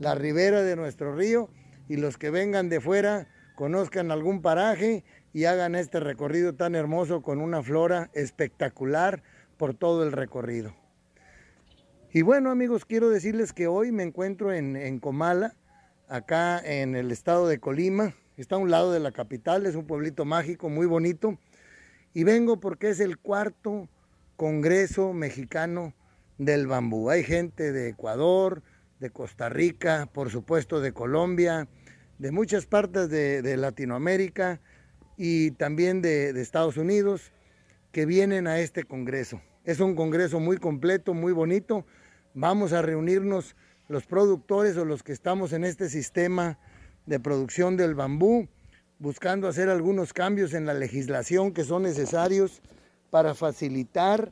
[0.00, 1.48] la ribera de nuestro río
[1.88, 7.22] y los que vengan de fuera conozcan algún paraje y hagan este recorrido tan hermoso
[7.22, 9.22] con una flora espectacular
[9.56, 10.74] por todo el recorrido.
[12.12, 15.54] Y bueno amigos, quiero decirles que hoy me encuentro en, Comala,
[16.08, 18.14] acá en el estado de Colima.
[18.36, 21.38] Está a un lado de la capital, es un pueblito mágico muy bonito.
[22.12, 23.88] Y vengo porque es el cuarto
[24.36, 25.94] Congreso Mexicano
[26.36, 27.08] del Bambú.
[27.08, 28.62] Hay gente de Ecuador,
[29.00, 31.66] de Costa Rica, por supuesto de Colombia,
[32.18, 34.60] de muchas partes de, Latinoamérica
[35.16, 37.32] y también de, Estados Unidos
[37.90, 39.40] que vienen a este congreso.
[39.64, 41.86] Es un congreso muy completo, muy bonito.
[42.34, 43.56] Vamos a reunirnos
[43.88, 46.58] los productores o los que estamos en este sistema
[47.06, 48.48] de producción del bambú,
[48.98, 52.60] buscando hacer algunos cambios en la legislación que son necesarios
[53.10, 54.30] para facilitar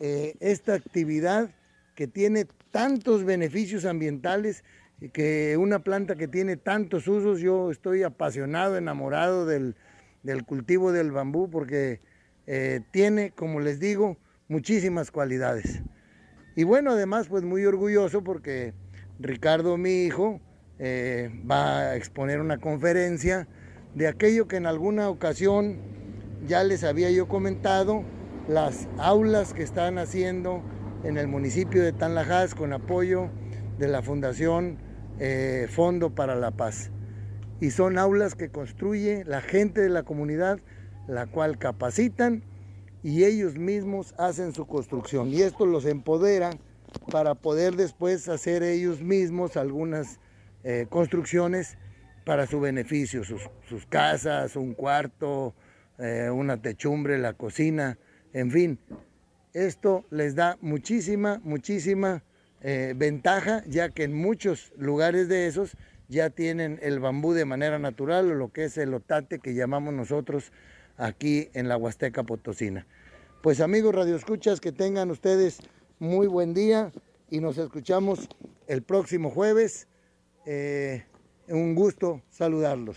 [0.00, 1.50] eh, esta actividad
[1.94, 4.64] que tiene tantos beneficios ambientales
[5.00, 9.74] y que una planta que tiene tantos usos, yo estoy apasionado, enamorado del,
[10.46, 12.00] cultivo del bambú porque
[12.46, 14.16] eh, tiene, como les digo,
[14.48, 15.82] muchísimas cualidades.
[16.54, 18.74] Y bueno, además, pues muy orgulloso porque
[19.18, 20.40] Ricardo, mi hijo,
[20.84, 23.46] eh, va a exponer una conferencia
[23.94, 25.76] de aquello que en alguna ocasión
[26.48, 28.02] ya les había yo comentado,
[28.48, 30.60] las aulas que están haciendo
[31.04, 33.28] en el municipio de Tanlajas con apoyo
[33.78, 34.76] de la Fundación
[35.20, 36.90] eh, Fondo para la Paz.
[37.60, 40.58] Y son aulas que construye la gente de la comunidad,
[41.06, 42.42] la cual capacitan
[43.04, 45.28] y ellos mismos hacen su construcción.
[45.28, 46.50] Y esto los empodera
[47.12, 50.18] para poder después hacer ellos mismos algunas
[50.64, 51.76] eh, construcciones
[52.24, 55.54] para su beneficio, sus, casas, un cuarto,
[55.98, 57.98] eh, una techumbre, la cocina,
[58.32, 58.78] en fin,
[59.52, 62.22] esto les da muchísima, muchísima
[62.62, 65.76] eh, ventaja, ya que en muchos lugares de esos
[66.08, 69.94] ya tienen el bambú de manera natural o lo que es el otate que llamamos
[69.94, 70.52] nosotros
[70.96, 72.86] aquí en la Huasteca Potosina.
[73.42, 75.58] Pues amigos Radio Escuchas, que tengan ustedes
[75.98, 76.92] muy buen día
[77.30, 78.28] y nos escuchamos
[78.68, 79.88] el próximo jueves.
[80.44, 81.04] Eh,
[81.48, 82.96] un gusto saludarlos.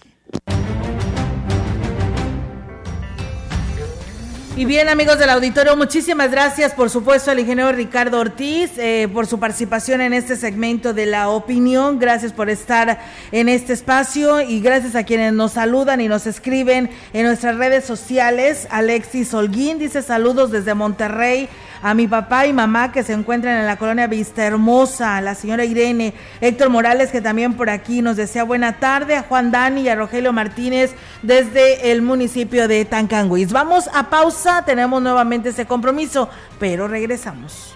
[4.58, 9.28] Y bien, amigos del auditorio, muchísimas gracias, por supuesto, al ingeniero Ricardo Ortiz eh, por
[9.28, 12.00] su participación en este segmento de la opinión.
[12.00, 13.02] Gracias por estar
[13.34, 17.84] en este espacio y gracias a quienes nos saludan y nos escriben en nuestras redes
[17.84, 18.66] sociales.
[18.72, 21.50] Alexis Holguín dice saludos desde Monterrey
[21.86, 25.66] a mi papá y mamá que se encuentran en la colonia Vista Hermosa, la señora
[25.66, 29.90] Irene, Héctor Morales que también por aquí nos desea buena tarde, a Juan Dani y
[29.90, 33.52] a Rogelio Martínez desde el municipio de Tancanguis.
[33.52, 36.28] Vamos a pausa, tenemos nuevamente ese compromiso,
[36.60, 37.76] pero regresamos.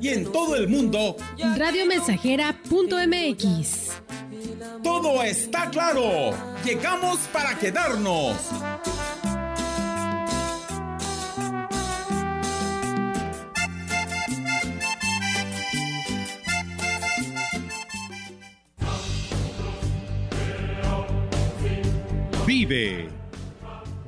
[0.00, 1.16] Y en todo el mundo,
[1.56, 3.88] radiomensajera.mx.
[4.82, 6.34] Todo está claro.
[6.64, 8.36] Llegamos para quedarnos.
[22.46, 23.08] Vive.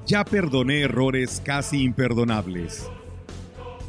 [0.07, 2.91] Ya perdoné errores casi imperdonables.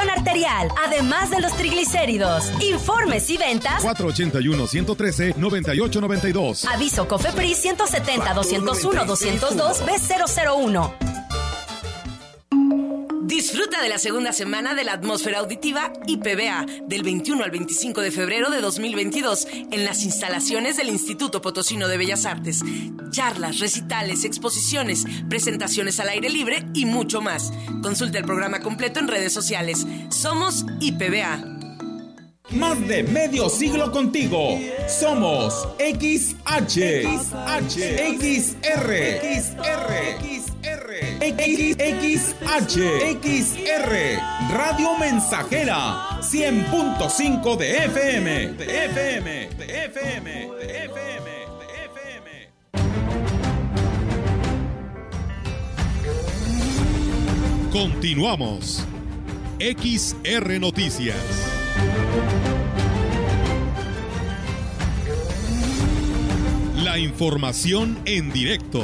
[0.00, 2.50] arterial, además de los triglicéridos.
[2.60, 6.64] Informes y ventas 481-113-9892.
[6.66, 11.11] Aviso COFEPRIS 170 201 202 B001.
[13.32, 18.10] Disfruta de la segunda semana de la atmósfera auditiva IPBA del 21 al 25 de
[18.10, 22.60] febrero de 2022 en las instalaciones del Instituto Potosino de Bellas Artes.
[23.08, 27.54] Charlas, recitales, exposiciones, presentaciones al aire libre y mucho más.
[27.82, 29.86] Consulta el programa completo en redes sociales.
[30.10, 31.61] Somos IPBA.
[32.54, 34.58] Más de medio siglo contigo.
[34.86, 37.78] Somos XH, XH,
[38.18, 38.92] XR,
[39.40, 40.12] XR,
[41.22, 42.52] XR,
[43.22, 43.92] XR,
[44.50, 52.52] Radio Mensajera, 100.5 de FM, de FM, de FM, de FM, de FM.
[57.72, 58.84] Continuamos.
[59.58, 61.61] XR Noticias.
[66.84, 68.80] La información en directo.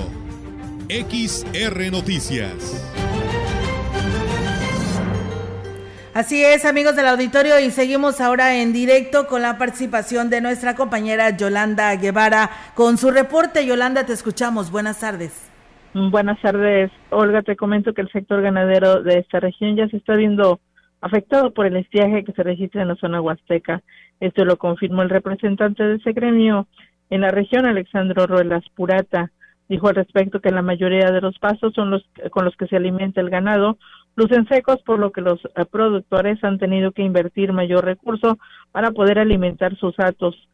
[0.88, 2.84] XR Noticias.
[6.18, 10.74] Así es, amigos del auditorio, y seguimos ahora en directo con la participación de nuestra
[10.74, 13.64] compañera Yolanda Guevara con su reporte.
[13.64, 14.72] Yolanda, te escuchamos.
[14.72, 15.48] Buenas tardes.
[15.94, 17.42] Buenas tardes, Olga.
[17.42, 20.58] Te comento que el sector ganadero de esta región ya se está viendo
[21.00, 23.82] afectado por el estiaje que se registra en la zona huasteca.
[24.20, 26.66] Esto lo confirmó el representante de ese gremio
[27.10, 29.30] en la región, Alexandro Ruelas Purata.
[29.68, 32.76] Dijo al respecto que la mayoría de los pastos son los con los que se
[32.76, 33.76] alimenta el ganado,
[34.16, 38.38] lucen secos, por lo que los eh, productores han tenido que invertir mayor recurso
[38.72, 40.48] para poder alimentar sus atos.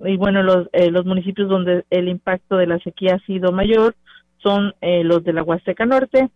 [0.00, 3.96] Y bueno, los, eh, los municipios donde el impacto de la sequía ha sido mayor
[4.38, 6.28] son eh, los de la Huasteca Norte,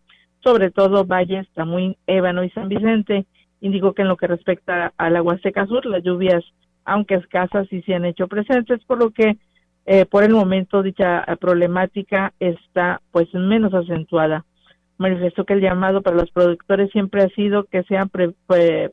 [0.42, 3.26] sobre todo Valles, Tamuín, Ébano y San Vicente.
[3.62, 6.44] Indicó que en lo que respecta a la Huasteca Sur, las lluvias,
[6.84, 9.38] aunque escasas, sí se han hecho presentes, por lo que
[9.86, 14.44] eh, por el momento dicha problemática está pues menos acentuada.
[14.98, 18.10] Manifestó que el llamado para los productores siempre ha sido que sean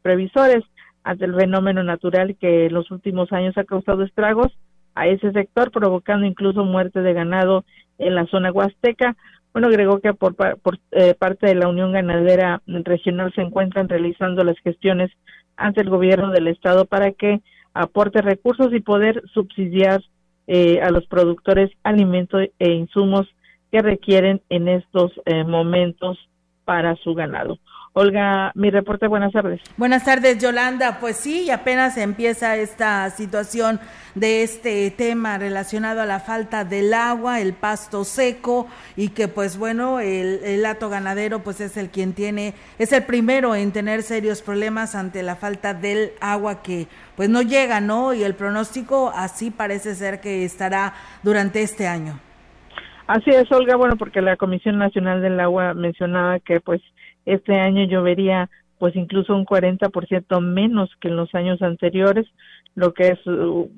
[0.02, 0.64] previsores
[1.04, 4.56] ante el fenómeno natural que en los últimos años ha causado estragos
[4.96, 7.66] a ese sector, provocando incluso muerte de ganado
[7.98, 9.16] en la zona huasteca.
[9.54, 14.44] Bueno, agregó que por, por eh, parte de la Unión Ganadera Regional se encuentran realizando
[14.44, 15.12] las gestiones
[15.58, 17.42] ante el gobierno del estado para que
[17.74, 20.02] aporte recursos y poder subsidiar
[20.48, 23.28] eh, a los productores alimentos e insumos
[23.72, 26.18] que requieren en estos eh, momentos
[26.66, 27.60] para su ganado.
[28.00, 29.60] Olga, mi reporte, buenas tardes.
[29.76, 31.00] Buenas tardes, Yolanda.
[31.02, 33.78] Pues sí, apenas empieza esta situación
[34.16, 39.58] de este tema relacionado a la falta del agua, el pasto seco y que pues
[39.58, 44.02] bueno, el, el hato ganadero pues es el quien tiene, es el primero en tener
[44.02, 46.88] serios problemas ante la falta del agua que
[47.18, 48.14] pues no llega, ¿no?
[48.14, 52.18] Y el pronóstico así parece ser que estará durante este año.
[53.08, 56.80] Así es, Olga, bueno, porque la Comisión Nacional del Agua mencionaba que pues
[57.26, 62.26] este año llovería pues incluso un 40% menos que en los años anteriores,
[62.76, 63.20] lo que es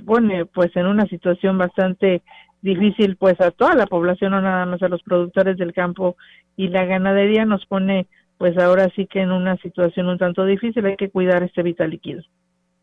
[0.05, 2.21] pone pues en una situación bastante
[2.61, 6.15] difícil pues a toda la población, no nada más a los productores del campo
[6.55, 10.85] y la ganadería nos pone pues ahora sí que en una situación un tanto difícil,
[10.85, 12.23] hay que cuidar este vital líquido.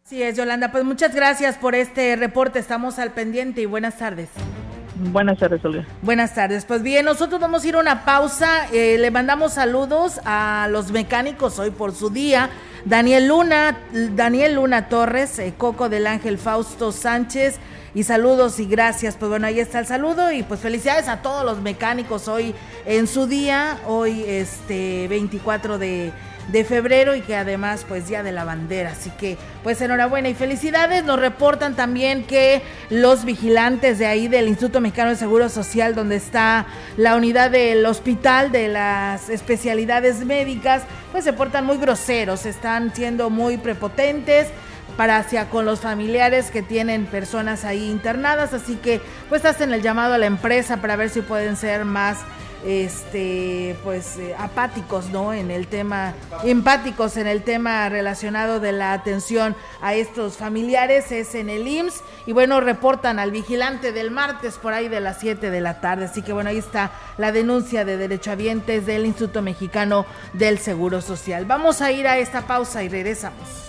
[0.04, 4.30] Sí es, Yolanda, pues muchas gracias por este reporte, estamos al pendiente y buenas tardes.
[4.98, 5.86] Buenas tardes, Olga.
[6.02, 6.64] Buenas tardes.
[6.64, 8.66] Pues bien, nosotros vamos a ir a una pausa.
[8.72, 12.50] Eh, le mandamos saludos a los mecánicos hoy por su día.
[12.84, 17.60] Daniel Luna, Daniel Luna Torres, eh, Coco del Ángel Fausto Sánchez.
[17.94, 19.16] Y saludos y gracias.
[19.16, 20.32] Pues bueno, ahí está el saludo.
[20.32, 23.78] Y pues felicidades a todos los mecánicos hoy en su día.
[23.86, 26.12] Hoy, este 24 de
[26.48, 28.90] de febrero y que además pues día de la bandera.
[28.92, 31.04] Así que pues enhorabuena y felicidades.
[31.04, 36.16] Nos reportan también que los vigilantes de ahí del Instituto Mexicano de Seguro Social, donde
[36.16, 40.82] está la unidad del hospital de las especialidades médicas,
[41.12, 44.48] pues se portan muy groseros, están siendo muy prepotentes
[44.96, 49.80] para hacia con los familiares que tienen personas ahí internadas, así que pues hacen el
[49.80, 52.18] llamado a la empresa para ver si pueden ser más
[52.64, 58.92] este pues eh, apáticos no en el tema empáticos en el tema relacionado de la
[58.92, 64.58] atención a estos familiares es en el IMSS y bueno reportan al vigilante del martes
[64.58, 66.06] por ahí de las 7 de la tarde.
[66.06, 71.44] Así que bueno ahí está la denuncia de derechohabientes del Instituto Mexicano del Seguro Social.
[71.44, 73.68] Vamos a ir a esta pausa y regresamos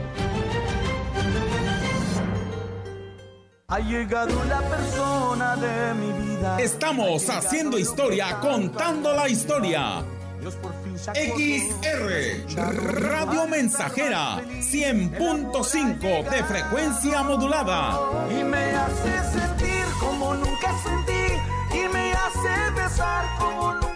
[3.71, 6.57] Ha llegado la persona de mi vida.
[6.59, 10.03] Estamos haciendo historia, contando la historia.
[11.13, 12.59] XR
[13.01, 17.97] Radio Mensajera 100.5 de frecuencia modulada.
[18.29, 21.33] Y me hace sentir como nunca sentí.
[21.73, 23.90] Y me hace besar como nunca.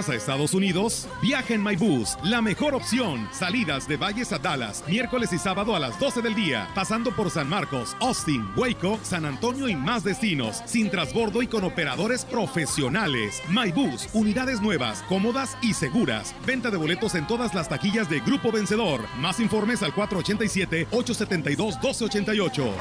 [0.00, 1.06] ¿Vas a Estados Unidos?
[1.20, 3.28] Viaja en MyBus, la mejor opción.
[3.32, 7.30] Salidas de Valles a Dallas, miércoles y sábado a las 12 del día, pasando por
[7.30, 13.42] San Marcos, Austin, Waco, San Antonio y más destinos, sin transbordo y con operadores profesionales.
[13.50, 16.34] MyBus, unidades nuevas, cómodas y seguras.
[16.46, 19.02] Venta de boletos en todas las taquillas de Grupo Vencedor.
[19.18, 22.72] Más informes al 487-872-1288.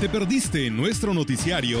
[0.00, 1.80] ¿Te perdiste nuestro noticiario?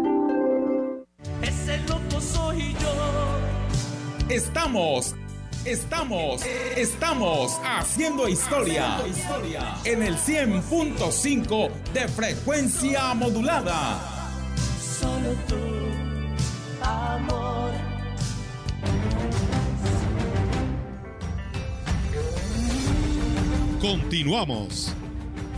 [4.31, 5.13] Estamos,
[5.65, 6.41] estamos,
[6.77, 8.95] estamos haciendo historia
[9.83, 13.99] en el 100.5 de frecuencia modulada.
[14.79, 15.57] Solo tú,
[16.81, 17.71] amor.
[23.81, 24.93] Continuamos.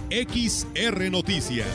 [0.10, 1.68] XR Noticias.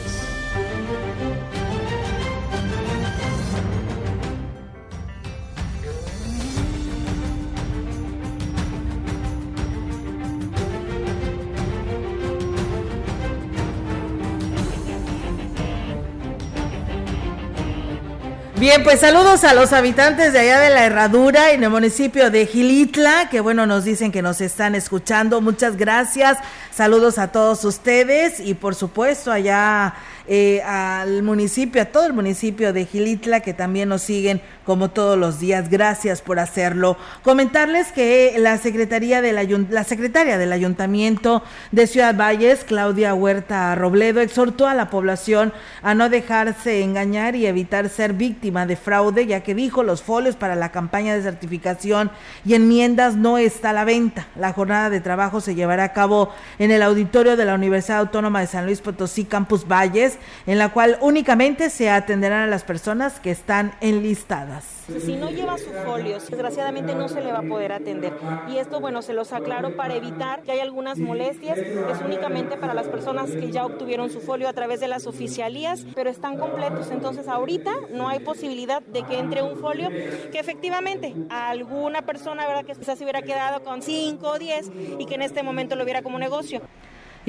[18.58, 22.44] Bien, pues saludos a los habitantes de allá de la Herradura en el municipio de
[22.44, 25.40] Gilitla, que bueno, nos dicen que nos están escuchando.
[25.40, 26.38] Muchas gracias.
[26.72, 29.94] Saludos a todos ustedes y por supuesto allá
[30.28, 35.18] eh, al municipio, a todo el municipio de Gilitla, que también nos siguen como todos
[35.18, 35.70] los días.
[35.70, 36.98] Gracias por hacerlo.
[37.22, 39.38] Comentarles que la Secretaría del
[39.70, 45.52] la secretaria del Ayuntamiento de Ciudad Valles, Claudia Huerta Robledo, exhortó a la población
[45.82, 50.36] a no dejarse engañar y evitar ser víctima de fraude, ya que dijo los folios
[50.36, 52.10] para la campaña de certificación
[52.44, 54.26] y enmiendas no está a la venta.
[54.36, 58.40] La jornada de trabajo se llevará a cabo en el auditorio de la Universidad Autónoma
[58.40, 63.20] de San Luis Potosí, Campus Valles, en la cual únicamente se atenderán a las personas
[63.20, 64.64] que están enlistadas.
[64.88, 68.14] Si no lleva su folio, desgraciadamente no se le va a poder atender.
[68.48, 71.58] Y esto, bueno, se los aclaro para evitar que haya algunas molestias.
[71.58, 75.84] Es únicamente para las personas que ya obtuvieron su folio a través de las oficialías,
[75.94, 76.90] pero están completos.
[76.90, 82.46] Entonces, ahorita no hay posibilidad de que entre un folio que efectivamente a alguna persona,
[82.46, 85.76] ¿verdad?, que quizás se hubiera quedado con 5 o 10 y que en este momento
[85.76, 86.62] lo viera como negocio.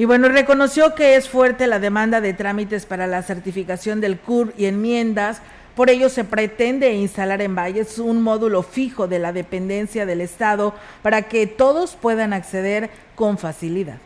[0.00, 4.54] Y bueno, reconoció que es fuerte la demanda de trámites para la certificación del CUR
[4.56, 5.42] y enmiendas.
[5.76, 10.74] Por ello se pretende instalar en Valles un módulo fijo de la dependencia del Estado
[11.02, 13.98] para que todos puedan acceder con facilidad.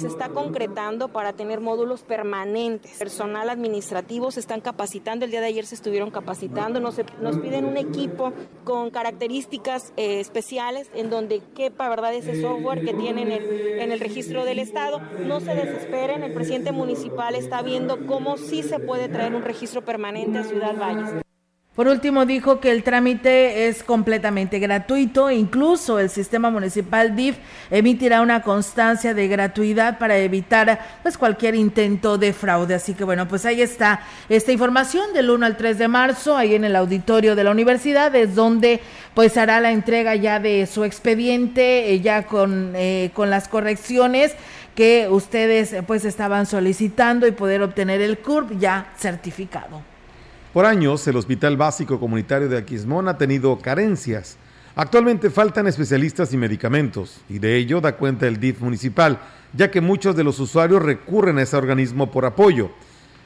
[0.00, 2.96] Se está concretando para tener módulos permanentes.
[2.96, 5.26] Personal administrativo se están capacitando.
[5.26, 6.80] El día de ayer se estuvieron capacitando.
[6.80, 6.96] Nos,
[7.38, 8.32] piden un equipo
[8.64, 14.46] con características eh, especiales en donde quepa, ¿verdad?, ese software que tienen en el registro
[14.46, 15.02] del Estado.
[15.18, 16.22] No se desesperen.
[16.22, 20.76] El presidente municipal está viendo cómo sí se puede traer un registro permanente a Ciudad
[20.78, 21.22] Valles.
[21.80, 27.38] Por último, dijo que el trámite es completamente gratuito, incluso el sistema municipal DIF
[27.70, 32.74] emitirá una constancia de gratuidad para evitar pues cualquier intento de fraude.
[32.74, 36.54] Así que bueno, pues ahí está esta información del 1 al 3 de marzo, ahí
[36.54, 38.80] en el auditorio de la universidad, es donde
[39.14, 44.34] pues hará la entrega ya de su expediente, eh, ya con, eh, con las correcciones
[44.74, 49.89] que ustedes pues estaban solicitando y poder obtener el CURP ya certificado.
[50.52, 54.36] Por años, el Hospital Básico Comunitario de Aquismón ha tenido carencias.
[54.74, 59.20] Actualmente faltan especialistas y medicamentos, y de ello da cuenta el DIF municipal,
[59.52, 62.72] ya que muchos de los usuarios recurren a ese organismo por apoyo.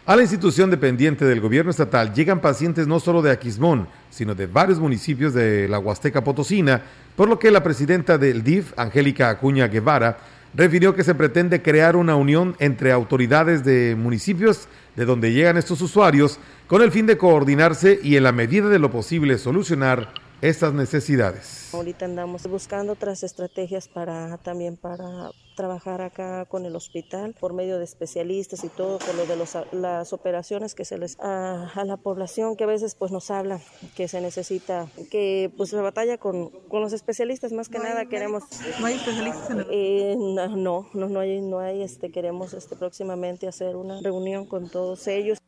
[0.05, 4.47] A la institución dependiente del gobierno estatal llegan pacientes no solo de Aquismón, sino de
[4.47, 6.83] varios municipios de la Huasteca Potosina,
[7.17, 10.19] por lo que la presidenta del DIF, Angélica Acuña Guevara,
[10.57, 15.81] refirió que se pretende crear una unión entre autoridades de municipios de donde llegan estos
[15.81, 20.75] usuarios con el fin de coordinarse y en la medida de lo posible solucionar estas
[20.75, 21.73] necesidades.
[21.73, 27.79] Ahorita andamos buscando otras estrategias para también para trabajar acá con el hospital por medio
[27.79, 31.85] de especialistas y todo por lo de los, las operaciones que se les a, a,
[31.85, 33.61] la población que a veces pues nos habla
[33.97, 38.01] que se necesita que pues se batalla con, con los especialistas más que ¿No nada
[38.01, 38.43] hay queremos
[38.81, 42.53] ¿No hay especialistas en el eh, no, no no no hay no hay este queremos
[42.53, 45.39] este próximamente hacer una reunión con todos ellos.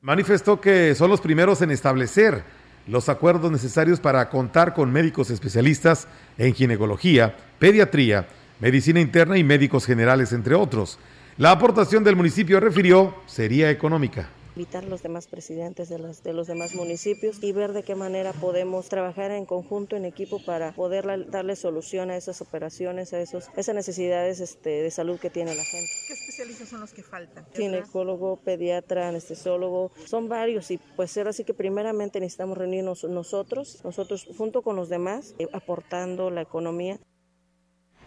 [0.00, 2.44] Manifestó que son los primeros en establecer
[2.88, 6.08] los acuerdos necesarios para contar con médicos especialistas
[6.38, 8.26] en ginecología, pediatría,
[8.60, 10.98] medicina interna y médicos generales, entre otros.
[11.36, 16.32] La aportación del municipio, refirió, sería económica invitar a los demás presidentes de los, de
[16.32, 20.72] los demás municipios y ver de qué manera podemos trabajar en conjunto, en equipo, para
[20.72, 25.54] poder darle solución a esas operaciones, a esos, esas necesidades este, de salud que tiene
[25.54, 25.88] la gente.
[26.08, 27.46] ¿Qué especialistas son los que faltan?
[27.54, 34.26] Ginecólogo, pediatra, anestesiólogo, son varios y pues ahora sí que primeramente necesitamos reunirnos nosotros, nosotros
[34.36, 36.98] junto con los demás, eh, aportando la economía.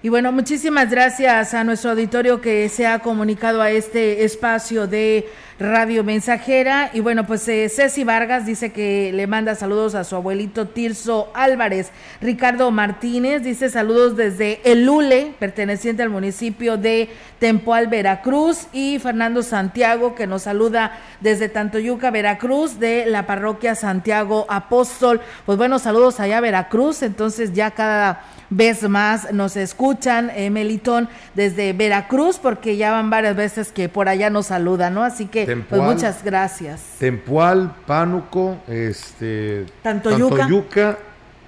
[0.04, 5.30] Y bueno, muchísimas gracias a nuestro auditorio que se ha comunicado a este espacio de
[5.60, 6.90] Radio Mensajera.
[6.92, 11.30] Y bueno, pues eh, Ceci Vargas dice que le manda saludos a su abuelito Tirso
[11.36, 11.92] Álvarez.
[12.20, 18.66] Ricardo Martínez dice saludos desde El Lule, perteneciente al municipio de Tempoal, Veracruz.
[18.74, 25.22] Y Fernando Santiago, que nos saluda desde Tantoyuca, Veracruz, de la parroquia Santiago Apóstol.
[25.46, 27.04] Pues bueno, saludos allá a Veracruz.
[27.04, 33.36] Entonces ya cada vez más nos escuchan, eh, Melitón, desde Veracruz, porque ya van varias
[33.36, 35.04] veces que por allá nos saludan, ¿no?
[35.04, 36.82] Así que, pues muchas gracias.
[37.00, 40.38] Tempual, Pánuco, este, Tantoyuca.
[40.38, 40.98] Tantoyuca,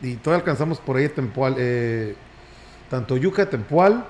[0.02, 2.16] y todavía alcanzamos por ahí Tempual, eh,
[2.90, 4.06] Tantoyuca, Tempual,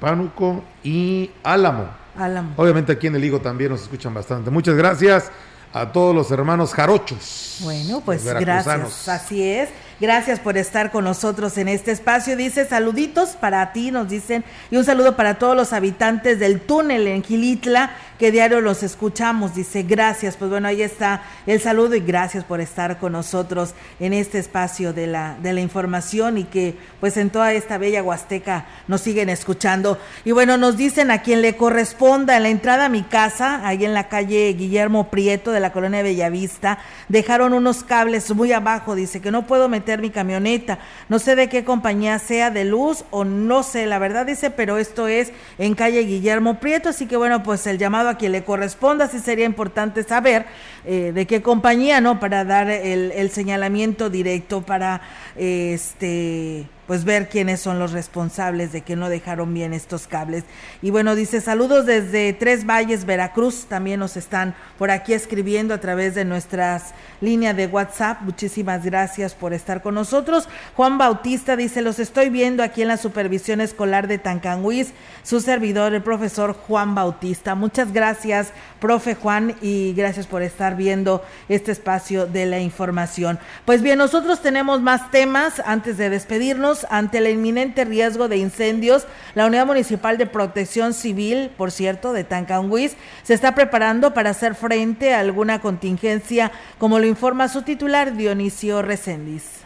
[0.00, 1.88] Pánuco y Álamo.
[2.16, 2.54] Álamo.
[2.56, 4.50] Obviamente aquí en el Higo también nos escuchan bastante.
[4.50, 5.30] Muchas gracias
[5.72, 7.58] a todos los hermanos jarochos.
[7.62, 9.08] Bueno, pues gracias.
[9.08, 9.70] Así es.
[10.02, 12.36] Gracias por estar con nosotros en este espacio.
[12.36, 17.06] Dice saluditos para ti, nos dicen, y un saludo para todos los habitantes del túnel
[17.06, 19.54] en Gilitla, que diario los escuchamos.
[19.54, 20.36] Dice, gracias.
[20.36, 24.92] Pues bueno, ahí está el saludo y gracias por estar con nosotros en este espacio
[24.92, 29.28] de la, de la información y que pues en toda esta bella Huasteca nos siguen
[29.28, 29.98] escuchando.
[30.24, 33.84] Y bueno, nos dicen a quien le corresponda en la entrada a mi casa, ahí
[33.84, 38.94] en la calle Guillermo Prieto de la colonia Bellavista, dejaron unos cables muy abajo.
[38.94, 40.78] Dice que no puedo meter mi camioneta.
[41.08, 44.78] No sé de qué compañía sea de luz o no sé, la verdad dice, pero
[44.78, 48.44] esto es en calle Guillermo Prieto, así que bueno, pues el llamado a quien le
[48.44, 50.46] corresponda, sí sería importante saber
[50.84, 52.20] eh, de qué compañía, ¿no?
[52.20, 55.00] Para dar el, señalamiento directo para
[55.36, 60.44] este pues ver quiénes son los responsables de que no dejaron bien estos cables.
[60.82, 63.66] Y bueno, dice saludos desde Tres Valles, Veracruz.
[63.68, 68.22] También nos están por aquí escribiendo a través de nuestras líneas de WhatsApp.
[68.22, 70.48] Muchísimas gracias por estar con nosotros.
[70.74, 74.92] Juan Bautista dice, los estoy viendo aquí en la supervisión escolar de Tancanhuiz.
[75.22, 77.54] Su servidor, el profesor Juan Bautista.
[77.54, 78.48] Muchas gracias,
[78.80, 83.38] profe Juan, y gracias por estar viendo este espacio de la información.
[83.64, 89.06] Pues bien, nosotros tenemos más temas antes de despedirnos ante el inminente riesgo de incendios,
[89.34, 94.54] la Unidad Municipal de Protección Civil, por cierto, de Tancanhuiz, se está preparando para hacer
[94.54, 99.61] frente a alguna contingencia, como lo informa su titular Dionisio Recendis.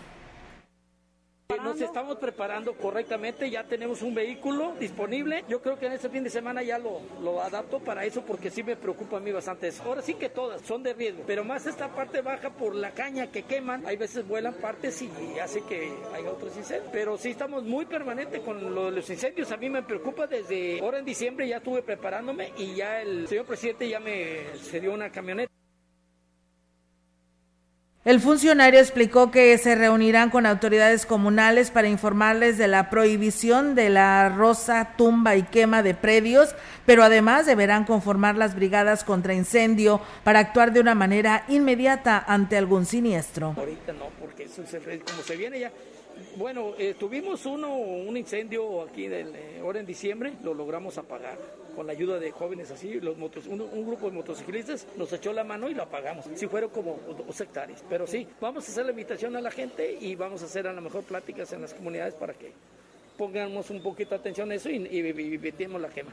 [1.67, 5.45] Nos estamos preparando correctamente, ya tenemos un vehículo disponible.
[5.49, 8.51] Yo creo que en este fin de semana ya lo, lo adapto para eso porque
[8.51, 9.83] sí me preocupa a mí bastante eso.
[9.83, 13.33] Ahora sí que todas son de riesgo, pero más esta parte baja por la caña
[13.33, 13.85] que queman.
[13.85, 15.11] Hay veces vuelan partes y
[15.43, 16.91] hace que haya otros incendios.
[16.93, 19.51] Pero sí estamos muy permanente con lo de los incendios.
[19.51, 23.47] A mí me preocupa desde ahora en diciembre ya estuve preparándome y ya el señor
[23.47, 25.56] presidente ya me cedió una camioneta.
[28.07, 33.91] El funcionario explicó que se reunirán con autoridades comunales para informarles de la prohibición de
[33.91, 36.55] la rosa, tumba y quema de predios,
[36.87, 42.57] pero además deberán conformar las brigadas contra incendio para actuar de una manera inmediata ante
[42.57, 43.55] algún siniestro.
[43.57, 45.73] Ahorita no, porque eso se, como se viene ya.
[46.37, 51.37] Bueno, eh, tuvimos uno, un incendio aquí del, eh, ahora en diciembre, lo logramos apagar
[51.77, 55.35] con la ayuda de jóvenes así, los motos, un, un, grupo de motociclistas nos echó
[55.35, 56.25] la mano y lo apagamos.
[56.35, 59.97] Si fueron como dos hectáreas, pero sí, vamos a hacer la invitación a la gente
[60.01, 62.53] y vamos a hacer a lo mejor pláticas en las comunidades para que
[63.19, 66.13] pongamos un poquito de atención a eso y, y, y, y la quema.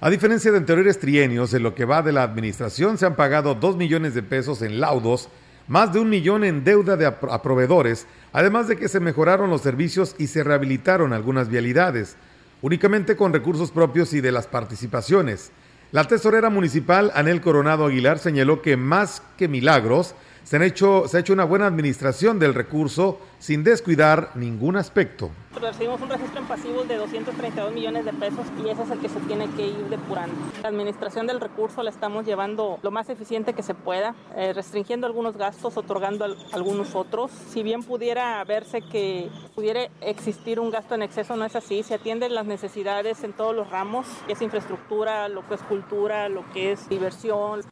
[0.00, 3.54] A diferencia de anteriores trienios, en lo que va de la administración se han pagado
[3.54, 5.28] 2 millones de pesos en laudos,
[5.66, 9.62] más de un millón en deuda de a proveedores, además de que se mejoraron los
[9.62, 12.16] servicios y se rehabilitaron algunas vialidades,
[12.64, 15.52] únicamente con recursos propios y de las participaciones.
[15.92, 21.16] La tesorera municipal, Anel Coronado Aguilar, señaló que más que milagros, se, han hecho, se
[21.16, 25.30] ha hecho una buena administración del recurso sin descuidar ningún aspecto.
[25.60, 29.08] Recibimos un registro en pasivos de 232 millones de pesos y ese es el que
[29.08, 30.34] se tiene que ir depurando.
[30.62, 35.06] La administración del recurso la estamos llevando lo más eficiente que se pueda, eh, restringiendo
[35.06, 37.30] algunos gastos, otorgando algunos otros.
[37.30, 41.82] Si bien pudiera verse que pudiera existir un gasto en exceso, no es así.
[41.82, 46.28] Se atienden las necesidades en todos los ramos, que es infraestructura, lo que es cultura,
[46.28, 47.62] lo que es diversión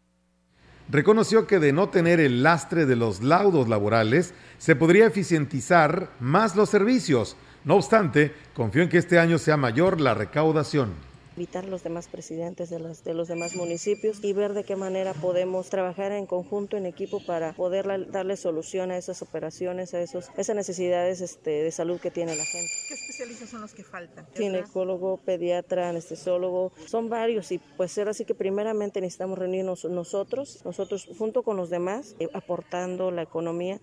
[0.92, 6.54] reconoció que de no tener el lastre de los laudos laborales, se podría eficientizar más
[6.54, 7.36] los servicios.
[7.64, 12.08] No obstante, confió en que este año sea mayor la recaudación invitar a los demás
[12.08, 16.26] presidentes de los, de los demás municipios y ver de qué manera podemos trabajar en
[16.26, 21.50] conjunto, en equipo, para poder darle solución a esas operaciones, a esos, esas necesidades este,
[21.62, 22.72] de salud que tiene la gente.
[22.88, 24.26] ¿Qué especialistas son los que faltan?
[24.34, 31.08] Ginecólogo, pediatra, anestesiólogo, son varios y pues ser así que primeramente necesitamos reunirnos nosotros, nosotros
[31.18, 33.80] junto con los demás, eh, aportando la economía.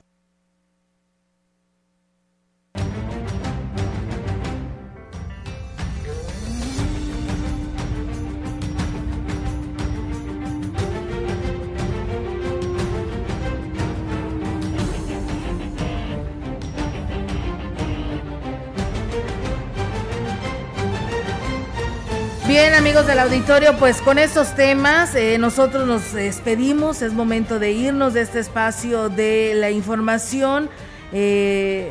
[22.62, 27.02] Bien, amigos del auditorio, pues con estos temas eh, nosotros nos despedimos.
[27.02, 30.70] Es momento de irnos de este espacio de la información.
[31.14, 31.90] Eh,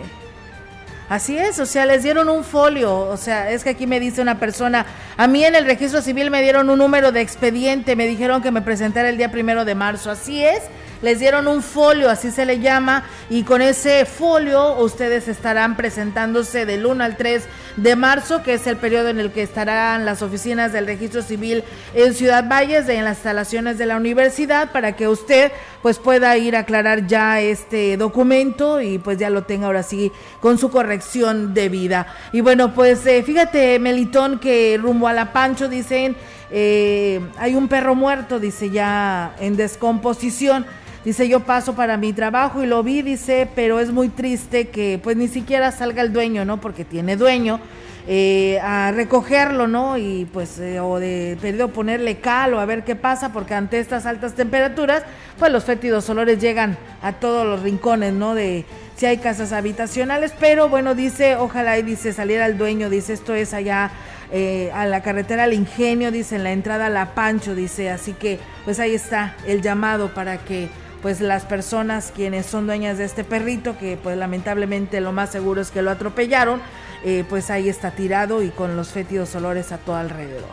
[1.08, 2.94] así es, o sea, les dieron un folio.
[2.94, 4.84] O sea, es que aquí me dice una persona,
[5.16, 8.50] a mí en el registro civil me dieron un número de expediente, me dijeron que
[8.50, 10.10] me presentara el día primero de marzo.
[10.10, 10.60] Así es
[11.02, 16.66] les dieron un folio, así se le llama, y con ese folio ustedes estarán presentándose
[16.66, 17.44] del 1 al 3
[17.82, 21.62] de marzo, que es el periodo en el que estarán las oficinas del registro civil
[21.94, 26.56] en Ciudad Valles, en las instalaciones de la universidad, para que usted pues pueda ir
[26.56, 30.10] a aclarar ya este documento y pues ya lo tenga ahora sí
[30.40, 32.06] con su corrección debida.
[32.32, 36.16] Y bueno, pues eh, fíjate, Melitón, que rumbo a la Pancho dicen,
[36.50, 40.66] eh, hay un perro muerto, dice ya en descomposición.
[41.08, 45.00] Dice, yo paso para mi trabajo y lo vi, dice, pero es muy triste que
[45.02, 46.60] pues ni siquiera salga el dueño, ¿no?
[46.60, 47.60] Porque tiene dueño.
[48.06, 49.96] Eh, a recogerlo, ¿no?
[49.96, 53.80] Y pues, eh, o de perdido ponerle cal o a ver qué pasa, porque ante
[53.80, 55.02] estas altas temperaturas,
[55.38, 58.34] pues los fétidos olores llegan a todos los rincones, ¿no?
[58.34, 63.14] De si hay casas habitacionales, pero bueno, dice, ojalá y dice saliera el dueño, dice,
[63.14, 63.92] esto es allá
[64.30, 68.12] eh, a la carretera al Ingenio, dice, en la entrada a La Pancho, dice, así
[68.12, 70.68] que pues ahí está el llamado para que
[71.02, 75.60] pues las personas quienes son dueñas de este perrito, que pues lamentablemente lo más seguro
[75.60, 76.60] es que lo atropellaron,
[77.04, 80.48] eh, pues ahí está tirado y con los fétidos olores a todo alrededor.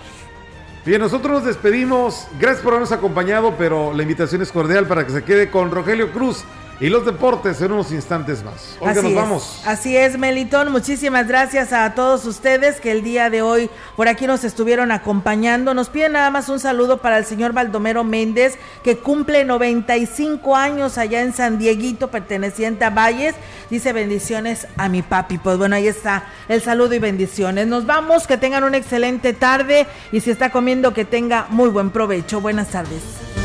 [0.85, 2.27] Bien, nosotros nos despedimos.
[2.39, 6.11] Gracias por habernos acompañado, pero la invitación es cordial para que se quede con Rogelio
[6.11, 6.43] Cruz
[6.79, 8.77] y los deportes en unos instantes más.
[8.79, 9.61] Olga, nos vamos.
[9.65, 10.71] Así es, Melitón.
[10.71, 15.73] Muchísimas gracias a todos ustedes que el día de hoy por aquí nos estuvieron acompañando.
[15.73, 20.97] Nos piden nada más un saludo para el señor Baldomero Méndez, que cumple 95 años
[20.97, 23.35] allá en San Dieguito, perteneciente a Valles.
[23.69, 25.37] Dice bendiciones a mi papi.
[25.37, 27.67] Pues bueno, ahí está el saludo y bendiciones.
[27.67, 31.89] Nos vamos, que tengan una excelente tarde y si está comiendo, que tenga muy buen
[31.89, 32.41] provecho.
[32.41, 33.44] Buenas tardes.